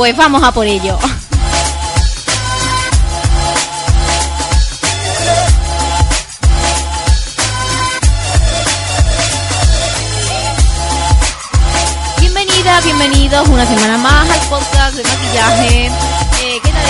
Pues 0.00 0.16
vamos 0.16 0.42
a 0.42 0.50
por 0.50 0.66
ello. 0.66 0.98
Bienvenidas, 12.18 12.84
bienvenidos 12.84 13.46
una 13.48 13.66
semana 13.66 13.98
más 13.98 14.30
al 14.30 14.48
podcast 14.48 14.96
de 14.96 15.02
maquillaje. 15.02 15.90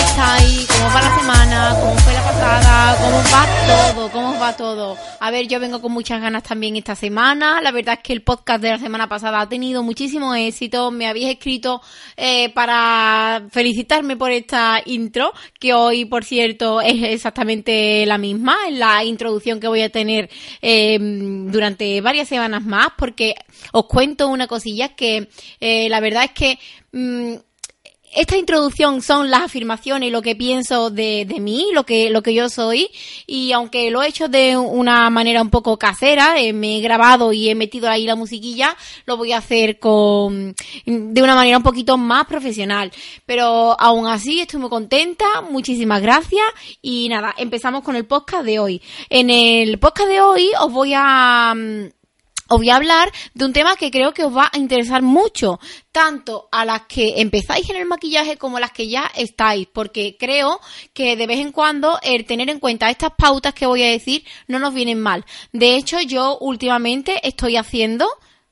Eh, 0.01 0.06
¿Qué 0.06 0.17
tal 0.17 0.45
estáis? 0.45 0.67
¿Cómo 0.67 0.95
va 0.95 1.03
la 1.03 1.19
semana? 1.19 1.77
¿Cómo 1.81 1.97
fue 1.98 2.12
la 2.15 2.23
pasada? 2.23 2.97
¿Cómo 2.97 3.17
va 3.19 3.47
todo? 3.67 4.11
¿Cómo 4.11 4.39
va 4.39 4.56
todo? 4.56 4.97
A 5.20 5.31
ver, 5.31 5.47
yo 5.47 5.61
vengo 5.61 5.81
con 5.81 5.93
muchas 5.93 6.20
ganas 6.20 6.43
también 6.43 6.77
esta 6.77 6.95
semana. 6.95 7.61
La 7.61 7.70
verdad 7.70 7.95
es 7.98 8.01
que 8.03 8.12
el 8.12 8.23
podcast 8.23 8.62
de 8.62 8.71
la 8.71 8.78
semana 8.78 9.09
pasada 9.09 9.41
ha 9.41 9.48
tenido 9.48 9.83
muchísimo 9.83 10.34
éxito. 10.34 10.91
Me 10.91 11.06
habéis 11.06 11.28
escrito 11.28 11.83
eh, 12.17 12.48
para 12.51 13.47
felicitarme 13.51 14.17
por 14.17 14.31
esta 14.31 14.81
intro, 14.87 15.33
que 15.59 15.75
hoy, 15.75 16.06
por 16.06 16.25
cierto, 16.25 16.81
es 16.81 17.03
exactamente 17.03 18.05
la 18.06 18.19
misma, 18.19 18.56
es 18.69 18.78
la 18.78 19.05
introducción 19.05 19.61
que 19.61 19.69
voy 19.69 19.83
a 19.83 19.91
tener 19.91 20.31
eh, 20.62 20.98
durante 20.98 22.01
varias 22.01 22.28
semanas 22.28 22.65
más, 22.65 22.89
porque 22.97 23.34
os 23.73 23.87
cuento 23.87 24.28
una 24.28 24.47
cosilla 24.47 24.95
que 24.95 25.28
eh, 25.61 25.89
la 25.89 26.01
verdad 26.01 26.25
es 26.25 26.33
que... 26.33 26.59
mm, 26.93 27.50
esta 28.12 28.36
introducción 28.36 29.03
son 29.03 29.30
las 29.30 29.42
afirmaciones 29.42 30.08
y 30.08 30.11
lo 30.11 30.22
que 30.22 30.34
pienso 30.34 30.91
de, 30.91 31.25
de 31.27 31.41
mí, 31.41 31.66
lo 31.72 31.84
que, 31.84 32.11
lo 32.11 32.22
que 32.22 32.34
yo 32.34 32.48
soy, 32.48 32.91
y 33.27 33.53
aunque 33.53 33.91
lo 33.91 34.03
he 34.03 34.08
hecho 34.08 34.28
de 34.28 34.56
una 34.56 35.08
manera 35.11 35.42
un 35.42 35.50
poco 35.50 35.78
casera, 35.78 36.41
eh, 36.41 36.53
me 36.53 36.78
he 36.78 36.81
grabado 36.81 37.33
y 37.33 37.48
he 37.48 37.55
metido 37.55 37.88
ahí 37.88 38.06
la 38.06 38.16
musiquilla, 38.16 38.77
lo 39.06 39.16
voy 39.16 39.33
a 39.33 39.38
hacer 39.38 39.78
con, 39.78 40.55
de 40.84 41.22
una 41.22 41.34
manera 41.34 41.56
un 41.56 41.62
poquito 41.62 41.97
más 41.97 42.27
profesional. 42.27 42.91
Pero 43.27 43.81
aún 43.81 44.08
así 44.08 44.41
estoy 44.41 44.61
muy 44.61 44.70
contenta, 44.70 45.42
muchísimas 45.42 46.03
gracias, 46.03 46.44
y 46.83 47.08
nada, 47.08 47.34
empezamos 47.36 47.83
con 47.83 47.94
el 47.94 48.06
podcast 48.06 48.44
de 48.44 48.58
hoy. 48.58 48.83
En 49.08 49.31
el 49.31 49.78
podcast 49.78 50.09
de 50.09 50.20
hoy 50.20 50.50
os 50.60 50.72
voy 50.72 50.93
a, 50.94 51.54
mm, 51.54 52.00
os 52.50 52.59
voy 52.59 52.69
a 52.69 52.77
hablar 52.77 53.12
de 53.33 53.44
un 53.44 53.53
tema 53.53 53.77
que 53.77 53.93
creo 53.93 54.12
que 54.12 54.25
os 54.25 54.37
va 54.37 54.50
a 54.53 54.59
interesar 54.59 55.03
mucho, 55.03 55.61
tanto 55.93 56.49
a 56.50 56.65
las 56.65 56.83
que 56.83 57.21
empezáis 57.21 57.71
en 57.71 57.77
el 57.77 57.87
maquillaje 57.87 58.37
como 58.37 58.56
a 58.56 58.61
las 58.61 58.72
que 58.72 58.88
ya 58.88 59.09
estáis, 59.15 59.69
porque 59.72 60.16
creo 60.19 60.61
que 60.93 61.16
de 61.16 61.27
vez 61.28 61.38
en 61.38 61.53
cuando 61.53 61.99
el 62.03 62.27
tener 62.27 62.50
en 62.50 62.59
cuenta 62.59 62.91
estas 62.91 63.12
pautas 63.16 63.55
que 63.55 63.66
voy 63.66 63.84
a 63.84 63.91
decir 63.91 64.25
no 64.49 64.59
nos 64.59 64.75
vienen 64.75 65.00
mal. 65.00 65.25
De 65.53 65.77
hecho, 65.77 66.00
yo 66.00 66.38
últimamente 66.41 67.27
estoy 67.27 67.56
haciendo 67.56 68.09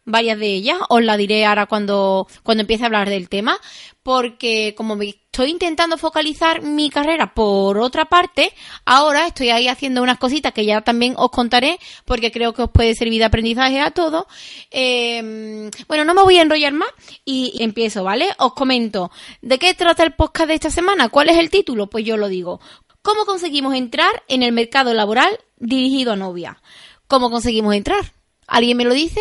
varias 0.08 0.38
de 0.38 0.46
ellas, 0.46 0.78
os 0.88 1.02
la 1.02 1.16
diré 1.16 1.44
ahora 1.44 1.66
cuando, 1.66 2.26
cuando 2.42 2.62
empiece 2.62 2.82
a 2.82 2.86
hablar 2.86 3.08
del 3.08 3.28
tema, 3.28 3.58
porque 4.02 4.74
como 4.76 4.96
me 4.96 5.08
estoy 5.08 5.50
intentando 5.50 5.98
focalizar 5.98 6.62
mi 6.62 6.90
carrera 6.90 7.34
por 7.34 7.78
otra 7.78 8.06
parte, 8.06 8.52
ahora 8.84 9.26
estoy 9.26 9.50
ahí 9.50 9.68
haciendo 9.68 10.02
unas 10.02 10.18
cositas 10.18 10.52
que 10.52 10.64
ya 10.64 10.80
también 10.80 11.14
os 11.16 11.30
contaré, 11.30 11.78
porque 12.04 12.32
creo 12.32 12.54
que 12.54 12.62
os 12.62 12.70
puede 12.70 12.94
servir 12.94 13.18
de 13.18 13.26
aprendizaje 13.26 13.80
a 13.80 13.90
todos. 13.90 14.24
Eh, 14.70 15.70
bueno, 15.86 16.04
no 16.04 16.14
me 16.14 16.22
voy 16.22 16.38
a 16.38 16.42
enrollar 16.42 16.72
más 16.72 16.88
y 17.24 17.62
empiezo, 17.62 18.02
¿vale? 18.02 18.28
Os 18.38 18.54
comento, 18.54 19.10
¿de 19.42 19.58
qué 19.58 19.74
trata 19.74 20.04
el 20.04 20.14
podcast 20.14 20.48
de 20.48 20.54
esta 20.54 20.70
semana? 20.70 21.10
¿Cuál 21.10 21.28
es 21.28 21.36
el 21.36 21.50
título? 21.50 21.88
Pues 21.88 22.04
yo 22.04 22.16
lo 22.16 22.28
digo. 22.28 22.60
¿Cómo 23.02 23.26
conseguimos 23.26 23.74
entrar 23.74 24.22
en 24.28 24.42
el 24.42 24.52
mercado 24.52 24.92
laboral 24.92 25.38
dirigido 25.58 26.12
a 26.12 26.16
novia? 26.16 26.60
¿Cómo 27.06 27.30
conseguimos 27.30 27.74
entrar? 27.74 28.12
¿Alguien 28.46 28.76
me 28.76 28.84
lo 28.84 28.94
dice? 28.94 29.20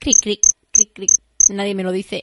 Cric, 0.00 0.16
cric, 0.22 0.40
cric, 0.72 0.92
cric. 0.94 1.10
Nadie 1.50 1.74
me 1.74 1.82
lo 1.82 1.92
dice. 1.92 2.22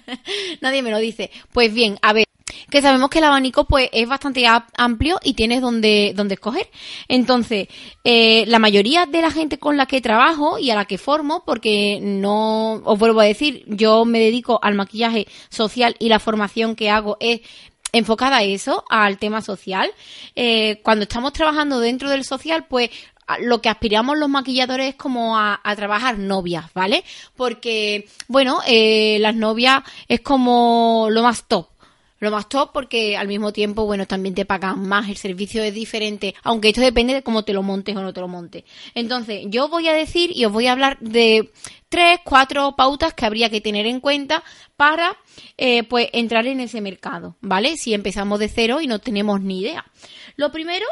Nadie 0.60 0.82
me 0.82 0.90
lo 0.90 0.98
dice. 0.98 1.30
Pues 1.52 1.74
bien, 1.74 1.98
a 2.00 2.12
ver, 2.12 2.26
que 2.70 2.80
sabemos 2.80 3.10
que 3.10 3.18
el 3.18 3.24
abanico 3.24 3.64
pues 3.64 3.88
es 3.92 4.08
bastante 4.08 4.46
amplio 4.76 5.18
y 5.24 5.34
tienes 5.34 5.60
donde, 5.60 6.12
donde 6.14 6.34
escoger. 6.34 6.68
Entonces, 7.08 7.66
eh, 8.04 8.44
la 8.46 8.60
mayoría 8.60 9.06
de 9.06 9.20
la 9.20 9.32
gente 9.32 9.58
con 9.58 9.76
la 9.76 9.86
que 9.86 10.00
trabajo 10.00 10.60
y 10.60 10.70
a 10.70 10.76
la 10.76 10.84
que 10.84 10.96
formo, 10.96 11.42
porque 11.44 11.98
no, 12.00 12.74
os 12.84 12.98
vuelvo 12.98 13.20
a 13.20 13.24
decir, 13.24 13.64
yo 13.66 14.04
me 14.04 14.20
dedico 14.20 14.60
al 14.62 14.74
maquillaje 14.74 15.26
social 15.48 15.96
y 15.98 16.08
la 16.08 16.20
formación 16.20 16.76
que 16.76 16.90
hago 16.90 17.16
es 17.18 17.40
enfocada 17.92 18.38
a 18.38 18.42
eso, 18.42 18.84
al 18.88 19.18
tema 19.18 19.42
social. 19.42 19.90
Eh, 20.34 20.80
cuando 20.82 21.04
estamos 21.04 21.32
trabajando 21.32 21.80
dentro 21.80 22.10
del 22.10 22.24
social, 22.24 22.66
pues 22.68 22.90
lo 23.40 23.60
que 23.60 23.68
aspiramos 23.68 24.16
los 24.16 24.28
maquilladores 24.28 24.90
es 24.90 24.94
como 24.94 25.36
a, 25.36 25.60
a 25.62 25.76
trabajar 25.76 26.18
novias, 26.18 26.66
¿vale? 26.74 27.04
Porque, 27.36 28.08
bueno, 28.26 28.60
eh, 28.66 29.18
las 29.20 29.34
novias 29.34 29.82
es 30.08 30.20
como 30.20 31.08
lo 31.10 31.22
más 31.22 31.46
top. 31.46 31.68
Lo 32.20 32.32
más 32.32 32.48
top 32.48 32.70
porque 32.72 33.16
al 33.16 33.28
mismo 33.28 33.52
tiempo, 33.52 33.84
bueno, 33.84 34.06
también 34.06 34.34
te 34.34 34.44
pagan 34.44 34.88
más, 34.88 35.08
el 35.08 35.16
servicio 35.16 35.62
es 35.62 35.72
diferente, 35.72 36.34
aunque 36.42 36.68
esto 36.70 36.80
depende 36.80 37.14
de 37.14 37.22
cómo 37.22 37.44
te 37.44 37.52
lo 37.52 37.62
montes 37.62 37.96
o 37.96 38.02
no 38.02 38.12
te 38.12 38.20
lo 38.20 38.26
montes. 38.26 38.64
Entonces, 38.94 39.44
yo 39.46 39.68
voy 39.68 39.86
a 39.86 39.92
decir 39.92 40.32
y 40.34 40.44
os 40.44 40.52
voy 40.52 40.66
a 40.66 40.72
hablar 40.72 40.98
de 40.98 41.52
tres, 41.88 42.20
cuatro 42.24 42.74
pautas 42.76 43.14
que 43.14 43.26
habría 43.26 43.50
que 43.50 43.60
tener 43.60 43.86
en 43.86 44.00
cuenta 44.00 44.42
para, 44.76 45.16
eh, 45.56 45.82
pues, 45.84 46.08
entrar 46.12 46.46
en 46.46 46.60
ese 46.60 46.80
mercado, 46.80 47.36
¿vale? 47.40 47.76
Si 47.76 47.94
empezamos 47.94 48.38
de 48.38 48.48
cero 48.48 48.80
y 48.80 48.86
no 48.86 48.98
tenemos 48.98 49.40
ni 49.40 49.60
idea. 49.60 49.84
Lo 50.36 50.52
primero 50.52 50.86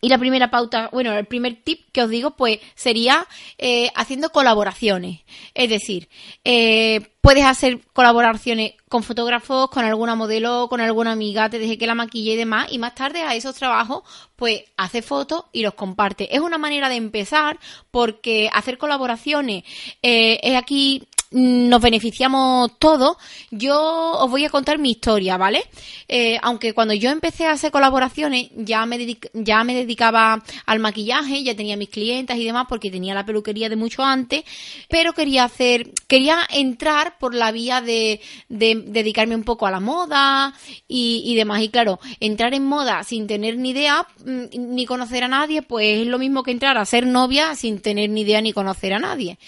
y 0.00 0.08
la 0.08 0.18
primera 0.18 0.50
pauta, 0.50 0.88
bueno, 0.92 1.12
el 1.16 1.26
primer 1.26 1.56
tip 1.62 1.90
que 1.92 2.02
os 2.02 2.10
digo, 2.10 2.32
pues 2.32 2.60
sería 2.74 3.26
eh, 3.58 3.90
haciendo 3.96 4.30
colaboraciones. 4.30 5.20
Es 5.54 5.70
decir, 5.70 6.08
eh, 6.44 7.10
puedes 7.20 7.44
hacer 7.44 7.80
colaboraciones 7.92 8.74
con 8.88 9.02
fotógrafos, 9.02 9.70
con 9.70 9.84
alguna 9.84 10.14
modelo, 10.14 10.68
con 10.68 10.80
alguna 10.80 11.12
amiga, 11.12 11.50
te 11.50 11.58
deje 11.58 11.78
que 11.78 11.86
la 11.86 11.96
maquille 11.96 12.34
y 12.34 12.36
demás, 12.36 12.68
y 12.70 12.78
más 12.78 12.94
tarde 12.94 13.22
a 13.22 13.34
esos 13.34 13.56
trabajos, 13.56 14.02
pues 14.36 14.62
hace 14.76 15.02
fotos 15.02 15.46
y 15.52 15.62
los 15.62 15.74
comparte. 15.74 16.34
Es 16.34 16.40
una 16.40 16.58
manera 16.58 16.88
de 16.88 16.96
empezar 16.96 17.58
porque 17.90 18.48
hacer 18.52 18.78
colaboraciones 18.78 19.64
eh, 20.02 20.38
es 20.42 20.56
aquí 20.56 21.08
nos 21.30 21.80
beneficiamos 21.80 22.78
todos. 22.78 23.16
Yo 23.50 23.78
os 24.12 24.30
voy 24.30 24.44
a 24.44 24.50
contar 24.50 24.78
mi 24.78 24.92
historia, 24.92 25.36
¿vale? 25.36 25.62
Eh, 26.08 26.38
aunque 26.42 26.72
cuando 26.72 26.94
yo 26.94 27.10
empecé 27.10 27.46
a 27.46 27.52
hacer 27.52 27.70
colaboraciones 27.70 28.48
ya 28.56 28.86
me, 28.86 29.18
ya 29.34 29.64
me 29.64 29.74
dedicaba 29.74 30.42
al 30.66 30.78
maquillaje, 30.78 31.42
ya 31.42 31.54
tenía 31.54 31.76
mis 31.76 31.90
clientas 31.90 32.38
y 32.38 32.44
demás 32.44 32.66
porque 32.68 32.90
tenía 32.90 33.14
la 33.14 33.26
peluquería 33.26 33.68
de 33.68 33.76
mucho 33.76 34.02
antes, 34.02 34.44
pero 34.88 35.12
quería 35.12 35.44
hacer, 35.44 35.90
quería 36.06 36.40
entrar 36.50 37.18
por 37.18 37.34
la 37.34 37.52
vía 37.52 37.80
de, 37.80 38.20
de 38.48 38.82
dedicarme 38.86 39.34
un 39.34 39.44
poco 39.44 39.66
a 39.66 39.70
la 39.70 39.80
moda 39.80 40.54
y, 40.86 41.22
y 41.26 41.34
demás. 41.34 41.62
Y 41.62 41.68
claro, 41.68 42.00
entrar 42.20 42.54
en 42.54 42.64
moda 42.64 43.02
sin 43.04 43.26
tener 43.26 43.58
ni 43.58 43.70
idea 43.70 44.06
mm, 44.24 44.74
ni 44.74 44.86
conocer 44.86 45.24
a 45.24 45.28
nadie, 45.28 45.62
pues 45.62 46.00
es 46.00 46.06
lo 46.06 46.18
mismo 46.18 46.42
que 46.42 46.50
entrar 46.50 46.78
a 46.78 46.84
ser 46.84 47.06
novia 47.06 47.54
sin 47.54 47.80
tener 47.80 48.10
ni 48.10 48.22
idea 48.22 48.40
ni 48.40 48.52
conocer 48.52 48.94
a 48.94 48.98
nadie. 48.98 49.38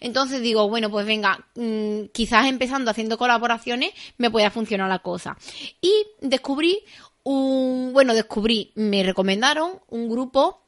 Entonces 0.00 0.40
digo, 0.40 0.68
bueno, 0.68 0.90
pues 0.90 1.06
venga, 1.06 1.29
mm, 1.54 2.06
quizás 2.12 2.46
empezando 2.46 2.90
haciendo 2.90 3.18
colaboraciones 3.18 3.92
me 4.18 4.30
pueda 4.30 4.50
funcionar 4.50 4.88
la 4.88 5.00
cosa. 5.00 5.36
Y 5.80 5.92
descubrí 6.20 6.80
un, 7.22 7.90
bueno, 7.92 8.14
descubrí, 8.14 8.72
me 8.74 9.02
recomendaron 9.02 9.80
un 9.88 10.08
grupo 10.08 10.62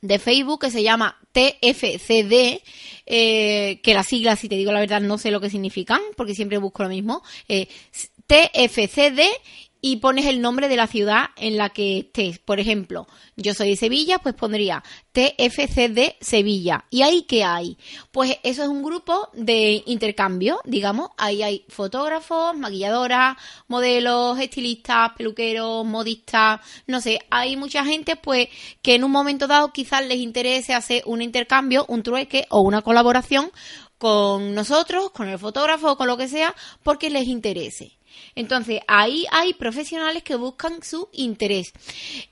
de 0.00 0.18
Facebook 0.18 0.60
que 0.60 0.70
se 0.70 0.82
llama 0.82 1.18
TFCD, 1.32 2.60
eh, 3.06 3.80
que 3.82 3.94
las 3.94 4.06
siglas, 4.06 4.38
si 4.38 4.48
te 4.48 4.56
digo 4.56 4.70
la 4.70 4.80
verdad, 4.80 5.00
no 5.00 5.16
sé 5.16 5.30
lo 5.30 5.40
que 5.40 5.48
significan, 5.48 6.00
porque 6.16 6.34
siempre 6.34 6.58
busco 6.58 6.82
lo 6.82 6.90
mismo. 6.90 7.22
Eh, 7.48 7.68
TFCD 8.26 9.20
y 9.86 9.96
pones 9.96 10.24
el 10.24 10.40
nombre 10.40 10.68
de 10.68 10.76
la 10.76 10.86
ciudad 10.86 11.26
en 11.36 11.58
la 11.58 11.68
que 11.68 11.98
estés. 11.98 12.38
Por 12.38 12.58
ejemplo, 12.58 13.06
yo 13.36 13.52
soy 13.52 13.68
de 13.68 13.76
Sevilla, 13.76 14.18
pues 14.18 14.34
pondría 14.34 14.82
TFCD 15.12 16.14
Sevilla. 16.22 16.86
¿Y 16.88 17.02
ahí 17.02 17.24
qué 17.28 17.44
hay? 17.44 17.76
Pues 18.10 18.38
eso 18.44 18.62
es 18.62 18.68
un 18.70 18.82
grupo 18.82 19.28
de 19.34 19.82
intercambio, 19.84 20.58
digamos. 20.64 21.10
Ahí 21.18 21.42
hay 21.42 21.66
fotógrafos, 21.68 22.56
maquilladoras, 22.56 23.36
modelos, 23.68 24.40
estilistas, 24.40 25.12
peluqueros, 25.18 25.84
modistas, 25.84 26.62
no 26.86 27.02
sé. 27.02 27.18
Hay 27.28 27.58
mucha 27.58 27.84
gente, 27.84 28.16
pues, 28.16 28.48
que 28.80 28.94
en 28.94 29.04
un 29.04 29.10
momento 29.10 29.46
dado 29.46 29.70
quizás 29.70 30.02
les 30.06 30.16
interese 30.16 30.72
hacer 30.72 31.02
un 31.04 31.20
intercambio, 31.20 31.84
un 31.88 32.02
trueque 32.02 32.46
o 32.48 32.62
una 32.62 32.80
colaboración 32.80 33.50
con 33.98 34.54
nosotros, 34.54 35.10
con 35.10 35.28
el 35.28 35.38
fotógrafo 35.38 35.92
o 35.92 35.96
con 35.98 36.06
lo 36.06 36.16
que 36.16 36.28
sea, 36.28 36.54
porque 36.82 37.10
les 37.10 37.26
interese. 37.26 37.98
Entonces, 38.34 38.80
ahí 38.88 39.26
hay 39.30 39.54
profesionales 39.54 40.22
que 40.22 40.36
buscan 40.36 40.82
su 40.82 41.08
interés. 41.12 41.72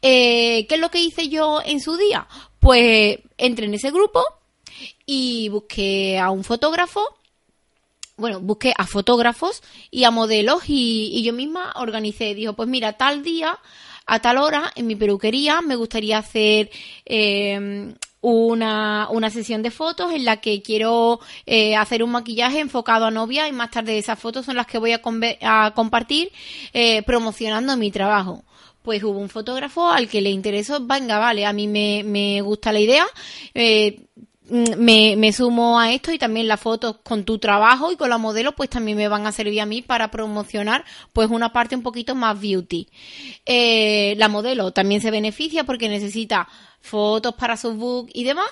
Eh, 0.01 0.67
¿Qué 0.69 0.75
es 0.75 0.81
lo 0.81 0.91
que 0.91 1.01
hice 1.01 1.29
yo 1.29 1.61
en 1.65 1.81
su 1.81 1.97
día? 1.97 2.27
Pues 2.61 3.19
entré 3.39 3.67
en 3.67 3.75
ese 3.75 3.91
grupo 3.91 4.25
y 5.07 5.49
busqué 5.49 6.19
a 6.19 6.31
un 6.31 6.45
fotógrafo 6.45 7.03
bueno, 8.17 8.41
busqué 8.41 8.73
a 8.77 8.87
fotógrafos 8.87 9.63
y 9.91 10.05
a 10.05 10.11
modelos 10.11 10.65
y, 10.69 11.23
yo 11.25 11.33
misma 11.33 11.73
organicé. 11.77 12.35
Dijo, 12.35 12.53
pues 12.53 12.69
mira, 12.69 12.93
tal 12.93 13.23
día, 13.25 13.59
a 14.07 14.21
tal 14.21 14.39
hora, 14.39 14.71
en 14.77 14.87
mi 14.87 14.95
peluquería, 14.95 15.61
me 15.61 15.77
gustaría 15.77 16.19
hacer 16.19 16.71
eh, 17.05 17.95
una, 18.23 19.09
una 19.11 19.29
sesión 19.29 19.63
de 19.63 19.71
fotos 19.71 20.13
en 20.13 20.25
la 20.25 20.39
que 20.39 20.63
quiero 20.63 21.21
eh, 21.45 21.77
hacer 21.77 22.03
un 22.03 22.13
maquillaje 22.13 22.61
enfocado 22.61 23.05
a 23.05 23.11
novia 23.11 23.49
y 23.49 23.53
más 23.53 23.71
tarde 23.71 23.99
esas 23.99 24.19
fotos 24.19 24.47
son 24.47 24.57
las 24.57 24.67
que 24.67 24.79
voy 24.79 24.93
a, 24.93 25.01
a 25.43 25.75
compartir 25.75 26.33
eh, 26.73 27.03
promocionando 27.03 27.77
mi 27.77 27.91
trabajo. 27.91 28.45
Pues 28.83 29.03
hubo 29.05 29.19
un 29.19 29.29
fotógrafo 29.29 29.91
al 29.91 30.09
que 30.09 30.21
le 30.21 30.31
interesó, 30.31 30.85
venga, 30.85 31.19
vale, 31.19 31.47
a 31.47 31.53
mí 31.53 31.69
me, 31.69 32.03
me 32.05 32.41
gusta 32.41 32.73
la 32.73 32.81
idea, 32.81 33.05
eh, 33.55 34.07
me, 34.53 35.17
me, 35.17 35.33
sumo 35.33 35.81
a 35.81 35.93
esto 35.93 36.13
y 36.13 36.19
también 36.19 36.47
las 36.47 36.61
fotos 36.61 36.97
con 37.03 37.25
tu 37.25 37.39
trabajo 37.39 37.91
y 37.91 37.97
con 37.97 38.11
la 38.11 38.19
modelo 38.19 38.53
pues 38.53 38.69
también 38.69 38.99
me 38.99 39.09
van 39.09 39.27
a 39.27 39.33
servir 39.33 39.63
a 39.63 39.67
mí 39.67 39.81
para 39.81 40.11
promocionar 40.11 40.85
pues 41.15 41.31
una 41.31 41.55
parte 41.55 41.75
un 41.75 41.83
poquito 41.83 42.15
más 42.15 42.39
beauty. 42.39 42.87
Eh, 43.47 44.15
la 44.19 44.29
modelo 44.29 44.71
también 44.73 45.01
se 45.01 45.11
beneficia 45.11 45.65
porque 45.65 45.89
necesita 45.89 46.49
fotos 46.83 47.35
para 47.35 47.57
su 47.57 47.73
book 47.73 48.11
y 48.13 48.25
demás 48.25 48.49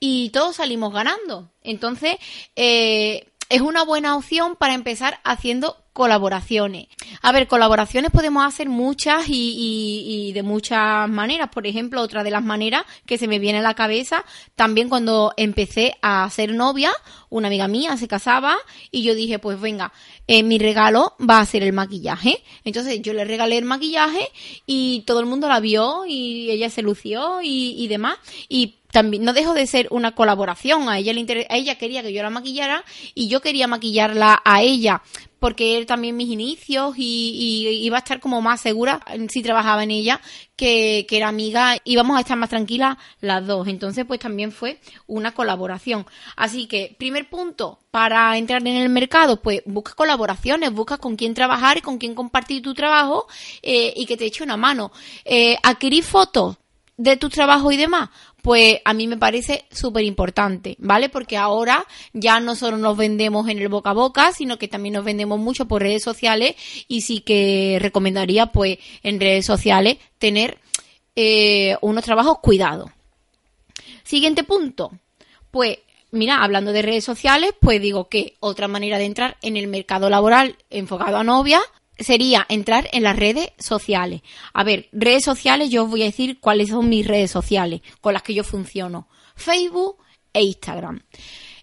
y 0.00 0.30
todos 0.30 0.56
salimos 0.56 0.92
ganando. 0.92 1.52
Entonces, 1.62 2.16
eh, 2.56 3.28
es 3.48 3.60
una 3.60 3.84
buena 3.84 4.16
opción 4.16 4.56
para 4.56 4.74
empezar 4.74 5.20
haciendo 5.22 5.83
colaboraciones. 5.94 6.88
A 7.22 7.30
ver, 7.30 7.46
colaboraciones 7.46 8.10
podemos 8.10 8.44
hacer 8.44 8.68
muchas 8.68 9.26
y, 9.28 10.32
de 10.34 10.42
muchas 10.42 11.08
maneras. 11.08 11.48
Por 11.50 11.66
ejemplo, 11.66 12.02
otra 12.02 12.24
de 12.24 12.32
las 12.32 12.42
maneras 12.42 12.82
que 13.06 13.16
se 13.16 13.28
me 13.28 13.38
viene 13.38 13.60
a 13.60 13.62
la 13.62 13.74
cabeza, 13.74 14.24
también 14.56 14.88
cuando 14.88 15.32
empecé 15.36 15.94
a 16.02 16.28
ser 16.30 16.52
novia, 16.52 16.92
una 17.30 17.46
amiga 17.46 17.68
mía 17.68 17.96
se 17.96 18.08
casaba 18.08 18.56
y 18.90 19.04
yo 19.04 19.14
dije, 19.14 19.38
pues 19.38 19.60
venga, 19.60 19.92
eh, 20.26 20.42
mi 20.42 20.58
regalo 20.58 21.14
va 21.18 21.38
a 21.38 21.46
ser 21.46 21.62
el 21.62 21.72
maquillaje. 21.72 22.42
Entonces 22.64 23.00
yo 23.00 23.12
le 23.12 23.24
regalé 23.24 23.56
el 23.56 23.64
maquillaje 23.64 24.28
y 24.66 25.04
todo 25.06 25.20
el 25.20 25.26
mundo 25.26 25.46
la 25.48 25.60
vio 25.60 26.04
y 26.06 26.50
ella 26.50 26.70
se 26.70 26.82
lució 26.82 27.40
y, 27.40 27.76
y 27.78 27.86
demás. 27.86 28.18
Y 28.48 28.80
también 28.94 29.24
no 29.24 29.32
dejó 29.32 29.54
de 29.54 29.66
ser 29.66 29.88
una 29.90 30.12
colaboración. 30.12 30.88
A 30.88 30.98
ella, 30.98 31.12
le 31.12 31.46
a 31.50 31.56
ella 31.56 31.74
quería 31.74 32.00
que 32.00 32.12
yo 32.12 32.22
la 32.22 32.30
maquillara 32.30 32.84
y 33.12 33.26
yo 33.26 33.40
quería 33.40 33.66
maquillarla 33.66 34.40
a 34.44 34.62
ella 34.62 35.02
porque 35.40 35.76
era 35.76 35.84
también 35.84 36.16
mis 36.16 36.28
inicios 36.30 36.94
y, 36.96 37.68
iba 37.82 37.96
a 37.96 37.98
estar 37.98 38.20
como 38.20 38.40
más 38.40 38.60
segura 38.60 39.00
si 39.28 39.42
trabajaba 39.42 39.82
en 39.82 39.90
ella 39.90 40.20
que, 40.56 41.04
que 41.06 41.16
era 41.16 41.28
amiga, 41.28 41.76
íbamos 41.84 42.16
a 42.16 42.20
estar 42.20 42.38
más 42.38 42.50
tranquilas 42.50 42.96
las 43.20 43.44
dos. 43.44 43.66
Entonces, 43.66 44.04
pues 44.06 44.20
también 44.20 44.52
fue 44.52 44.78
una 45.08 45.34
colaboración. 45.34 46.06
Así 46.36 46.66
que, 46.66 46.94
primer 46.96 47.28
punto, 47.28 47.80
para 47.90 48.38
entrar 48.38 48.62
en 48.62 48.76
el 48.76 48.88
mercado, 48.88 49.42
pues 49.42 49.60
busca 49.66 49.94
colaboraciones, 49.94 50.72
busca 50.72 50.98
con 50.98 51.16
quién 51.16 51.34
trabajar 51.34 51.78
y 51.78 51.82
con 51.82 51.98
quién 51.98 52.14
compartir 52.14 52.62
tu 52.62 52.72
trabajo 52.72 53.26
eh, 53.60 53.92
y 53.96 54.06
que 54.06 54.16
te 54.16 54.26
eche 54.26 54.44
una 54.44 54.56
mano. 54.56 54.92
Eh, 55.24 55.58
adquirir 55.64 56.04
fotos 56.04 56.56
de 56.96 57.16
tu 57.16 57.28
trabajo 57.28 57.72
y 57.72 57.76
demás, 57.76 58.10
pues 58.44 58.82
a 58.84 58.92
mí 58.92 59.06
me 59.06 59.16
parece 59.16 59.64
súper 59.70 60.04
importante, 60.04 60.76
¿vale? 60.78 61.08
Porque 61.08 61.38
ahora 61.38 61.86
ya 62.12 62.40
no 62.40 62.54
solo 62.54 62.76
nos 62.76 62.94
vendemos 62.94 63.48
en 63.48 63.58
el 63.58 63.68
boca 63.68 63.88
a 63.88 63.94
boca, 63.94 64.32
sino 64.32 64.58
que 64.58 64.68
también 64.68 64.92
nos 64.92 65.04
vendemos 65.06 65.40
mucho 65.40 65.66
por 65.66 65.80
redes 65.80 66.02
sociales 66.02 66.54
y 66.86 67.00
sí 67.00 67.20
que 67.20 67.78
recomendaría, 67.80 68.52
pues, 68.52 68.76
en 69.02 69.18
redes 69.18 69.46
sociales 69.46 69.96
tener 70.18 70.58
eh, 71.16 71.78
unos 71.80 72.04
trabajos 72.04 72.40
cuidados. 72.42 72.90
Siguiente 74.02 74.44
punto, 74.44 74.92
pues 75.50 75.78
mira, 76.10 76.44
hablando 76.44 76.74
de 76.74 76.82
redes 76.82 77.04
sociales, 77.04 77.54
pues 77.58 77.80
digo 77.80 78.10
que 78.10 78.34
otra 78.40 78.68
manera 78.68 78.98
de 78.98 79.06
entrar 79.06 79.38
en 79.40 79.56
el 79.56 79.68
mercado 79.68 80.10
laboral 80.10 80.58
enfocado 80.68 81.16
a 81.16 81.24
novias 81.24 81.62
sería 81.98 82.46
entrar 82.48 82.88
en 82.92 83.02
las 83.02 83.16
redes 83.16 83.50
sociales. 83.58 84.22
A 84.52 84.64
ver, 84.64 84.88
redes 84.92 85.24
sociales, 85.24 85.70
yo 85.70 85.84
os 85.84 85.90
voy 85.90 86.02
a 86.02 86.06
decir 86.06 86.38
cuáles 86.40 86.70
son 86.70 86.88
mis 86.88 87.06
redes 87.06 87.30
sociales 87.30 87.80
con 88.00 88.14
las 88.14 88.22
que 88.22 88.34
yo 88.34 88.44
funciono. 88.44 89.08
Facebook 89.36 89.96
e 90.32 90.42
Instagram. 90.42 91.02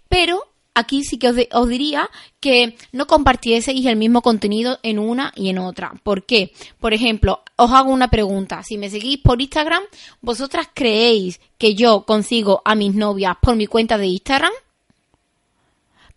Pero 0.10 0.44
aquí 0.74 1.04
sí 1.04 1.18
que 1.18 1.48
os, 1.52 1.70
diría 1.70 2.10
que 2.40 2.76
no 2.92 3.08
compartieseis 3.08 3.86
el 3.86 3.96
mismo 3.96 4.22
contenido 4.22 4.80
en 4.84 5.00
una 5.00 5.32
y 5.36 5.50
en 5.50 5.58
otra. 5.58 5.94
¿Por 6.04 6.26
qué? 6.26 6.52
Por 6.80 6.94
ejemplo, 6.94 7.44
os 7.56 7.72
hago 7.72 7.92
una 7.92 8.10
pregunta. 8.10 8.64
Si 8.64 8.78
me 8.78 8.90
seguís 8.90 9.20
por 9.20 9.42
Instagram, 9.42 9.84
¿vosotras 10.22 10.68
creéis 10.74 11.40
que 11.58 11.76
yo 11.76 12.06
consigo 12.06 12.62
a 12.66 12.76
mis 12.76 12.94
novias 12.94 13.36
por 13.42 13.56
mi 13.56 13.68
cuenta 13.68 13.98
de 13.98 14.08
Instagram? 14.08 14.54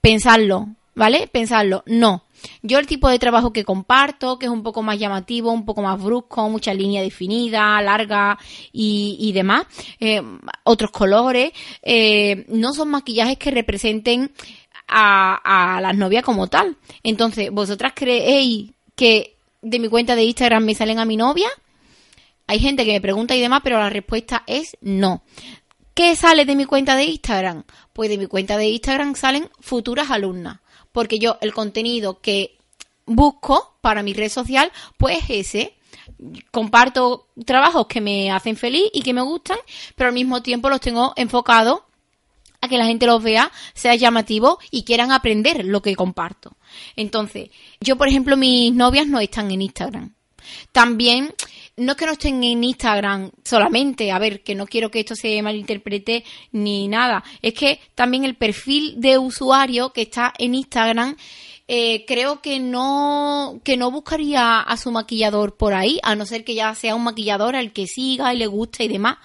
Pensadlo, 0.00 0.69
¿vale? 0.94 1.28
Pensadlo. 1.28 1.82
No. 1.87 2.24
Yo 2.62 2.79
el 2.79 2.87
tipo 2.87 3.08
de 3.08 3.19
trabajo 3.19 3.52
que 3.52 3.64
comparto, 3.64 4.38
que 4.38 4.46
es 4.46 4.52
un 4.52 4.62
poco 4.62 4.82
más 4.82 4.99
llamativo, 4.99 5.52
un 5.52 5.64
poco 5.64 5.82
más 5.82 6.02
brusco, 6.02 6.49
mucha 6.49 6.75
línea 6.75 7.02
definida, 7.02 7.81
larga 7.82 8.38
y, 8.73 9.32
demás, 9.32 9.64
eh, 10.00 10.23
otros 10.64 10.91
colores, 10.91 11.52
eh, 11.82 12.44
no 12.49 12.73
son 12.73 12.91
maquillajes 12.91 13.38
que 13.38 13.50
representen 13.50 14.32
a, 14.88 15.76
a 15.76 15.81
las 15.81 15.96
novias 15.96 16.23
como 16.23 16.49
tal. 16.49 16.76
Entonces, 17.02 17.50
¿vosotras 17.50 17.93
creéis 17.94 18.73
que 18.94 19.37
de 19.62 19.79
mi 19.79 19.88
cuenta 19.88 20.14
de 20.14 20.25
Instagram 20.25 20.64
me 20.64 20.75
salen 20.75 20.99
a 20.99 21.04
mi 21.04 21.16
novia? 21.16 21.49
Hay 22.47 22.59
gente 22.59 22.85
que 22.85 22.92
me 22.92 23.00
pregunta 23.00 23.35
y 23.35 23.40
demás, 23.40 23.61
pero 23.64 23.78
la 23.78 23.90
respuesta 23.90 24.42
es 24.47 24.76
no. 24.80 25.23
¿Qué 25.95 26.16
sale 26.16 26.45
de 26.45 26.57
mi 26.57 26.66
cuenta 26.66 26.97
de 26.97 27.04
Instagram? 27.04 27.64
Pues 27.92 28.11
de 28.11 28.18
mi 28.18 28.26
cuenta 28.26 28.57
de 28.57 28.68
Instagram 28.68 29.14
salen 29.14 29.49
futuras 29.61 30.11
alumnas 30.11 30.59
porque 30.94 31.18
yo 31.18 31.38
el 31.40 31.52
contenido 31.52 32.20
que 32.20 32.56
busco 33.04 33.76
para 33.80 34.04
mi 34.04 34.14
red 34.14 34.30
social, 34.30 34.70
pues 34.96 35.18
ese. 35.28 35.74
Comparto 36.52 37.26
trabajos 37.44 37.88
que 37.88 38.00
me 38.00 38.30
hacen 38.30 38.56
feliz 38.56 38.90
y 38.92 39.02
que 39.02 39.12
me 39.12 39.20
gustan, 39.20 39.58
pero 39.96 40.08
al 40.08 40.14
mismo 40.14 40.40
tiempo 40.40 40.70
los 40.70 40.80
tengo 40.80 41.12
enfocados 41.16 41.80
a 42.60 42.68
que 42.68 42.78
la 42.78 42.86
gente 42.86 43.06
los 43.06 43.20
vea, 43.20 43.50
sea 43.74 43.96
llamativo 43.96 44.58
y 44.70 44.84
quieran 44.84 45.10
aprender 45.10 45.64
lo 45.64 45.82
que 45.82 45.96
comparto. 45.96 46.56
Entonces, 46.94 47.50
yo 47.80 47.96
por 47.96 48.06
ejemplo, 48.06 48.36
mis 48.36 48.72
novias 48.72 49.08
no 49.08 49.18
están 49.18 49.50
en 49.50 49.62
Instagram. 49.62 50.14
También 50.70 51.34
no 51.76 51.93
es 51.93 51.99
que 51.99 52.07
no 52.07 52.12
estén 52.12 52.45
en 52.45 52.62
Instagram 52.62 53.31
solamente, 53.45 54.12
a 54.12 54.19
ver, 54.19 54.43
que 54.43 54.54
no 54.54 54.66
quiero 54.66 54.90
que 54.90 55.00
esto 55.00 55.16
se 55.16 55.40
malinterprete 55.43 56.25
ni 56.52 56.88
nada, 56.88 57.25
es 57.43 57.54
que 57.54 57.81
también 57.95 58.25
el 58.25 58.37
perfil 58.37 59.00
de 59.00 59.19
usuario 59.19 59.93
que 59.93 60.02
está 60.02 60.33
en 60.38 60.54
Instagram 60.54 61.16
eh, 61.66 62.04
creo 62.07 62.43
que 62.43 62.61
no 62.61 63.61
que 63.64 63.78
no 63.78 63.90
buscaría 63.90 64.61
a 64.61 64.76
su 64.76 64.90
maquillador 64.90 65.57
por 65.57 65.73
ahí, 65.73 65.99
a 66.02 66.14
no 66.14 66.26
ser 66.26 66.45
que 66.45 66.54
ya 66.54 66.75
sea 66.75 66.95
un 66.95 67.04
maquillador 67.04 67.57
al 67.57 67.73
que 67.73 67.87
siga 67.87 68.35
y 68.35 68.38
le 68.38 68.47
guste 68.47 68.85
y 68.85 68.88
demás. 68.88 69.16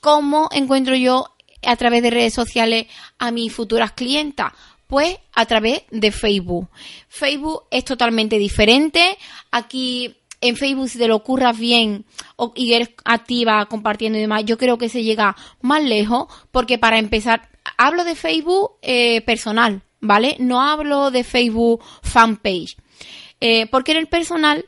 ¿Cómo 0.00 0.48
encuentro 0.52 0.96
yo 0.96 1.26
a 1.62 1.76
través 1.76 2.02
de 2.02 2.10
redes 2.10 2.34
sociales 2.34 2.86
a 3.18 3.30
mis 3.30 3.52
futuras 3.52 3.92
clientas? 3.92 4.52
Pues 4.88 5.18
a 5.34 5.46
través 5.46 5.82
de 5.92 6.10
Facebook. 6.10 6.68
Facebook 7.08 7.62
es 7.70 7.84
totalmente 7.84 8.38
diferente. 8.38 9.16
Aquí 9.52 10.16
en 10.40 10.56
Facebook 10.56 10.88
si 10.88 10.98
te 10.98 11.08
lo 11.08 11.16
ocurras 11.16 11.58
bien 11.58 12.04
y 12.54 12.72
eres 12.72 12.90
activa 13.04 13.66
compartiendo 13.66 14.18
y 14.18 14.22
demás, 14.22 14.44
yo 14.44 14.58
creo 14.58 14.78
que 14.78 14.88
se 14.88 15.02
llega 15.02 15.36
más 15.60 15.82
lejos 15.82 16.26
porque 16.50 16.78
para 16.78 16.98
empezar, 16.98 17.48
hablo 17.76 18.04
de 18.04 18.14
Facebook 18.14 18.72
eh, 18.82 19.20
personal, 19.22 19.82
¿vale? 20.00 20.36
No 20.38 20.62
hablo 20.62 21.10
de 21.10 21.24
Facebook 21.24 21.82
fanpage. 22.02 22.76
Eh, 23.42 23.66
porque 23.70 23.92
en 23.92 23.98
el 23.98 24.06
personal 24.06 24.66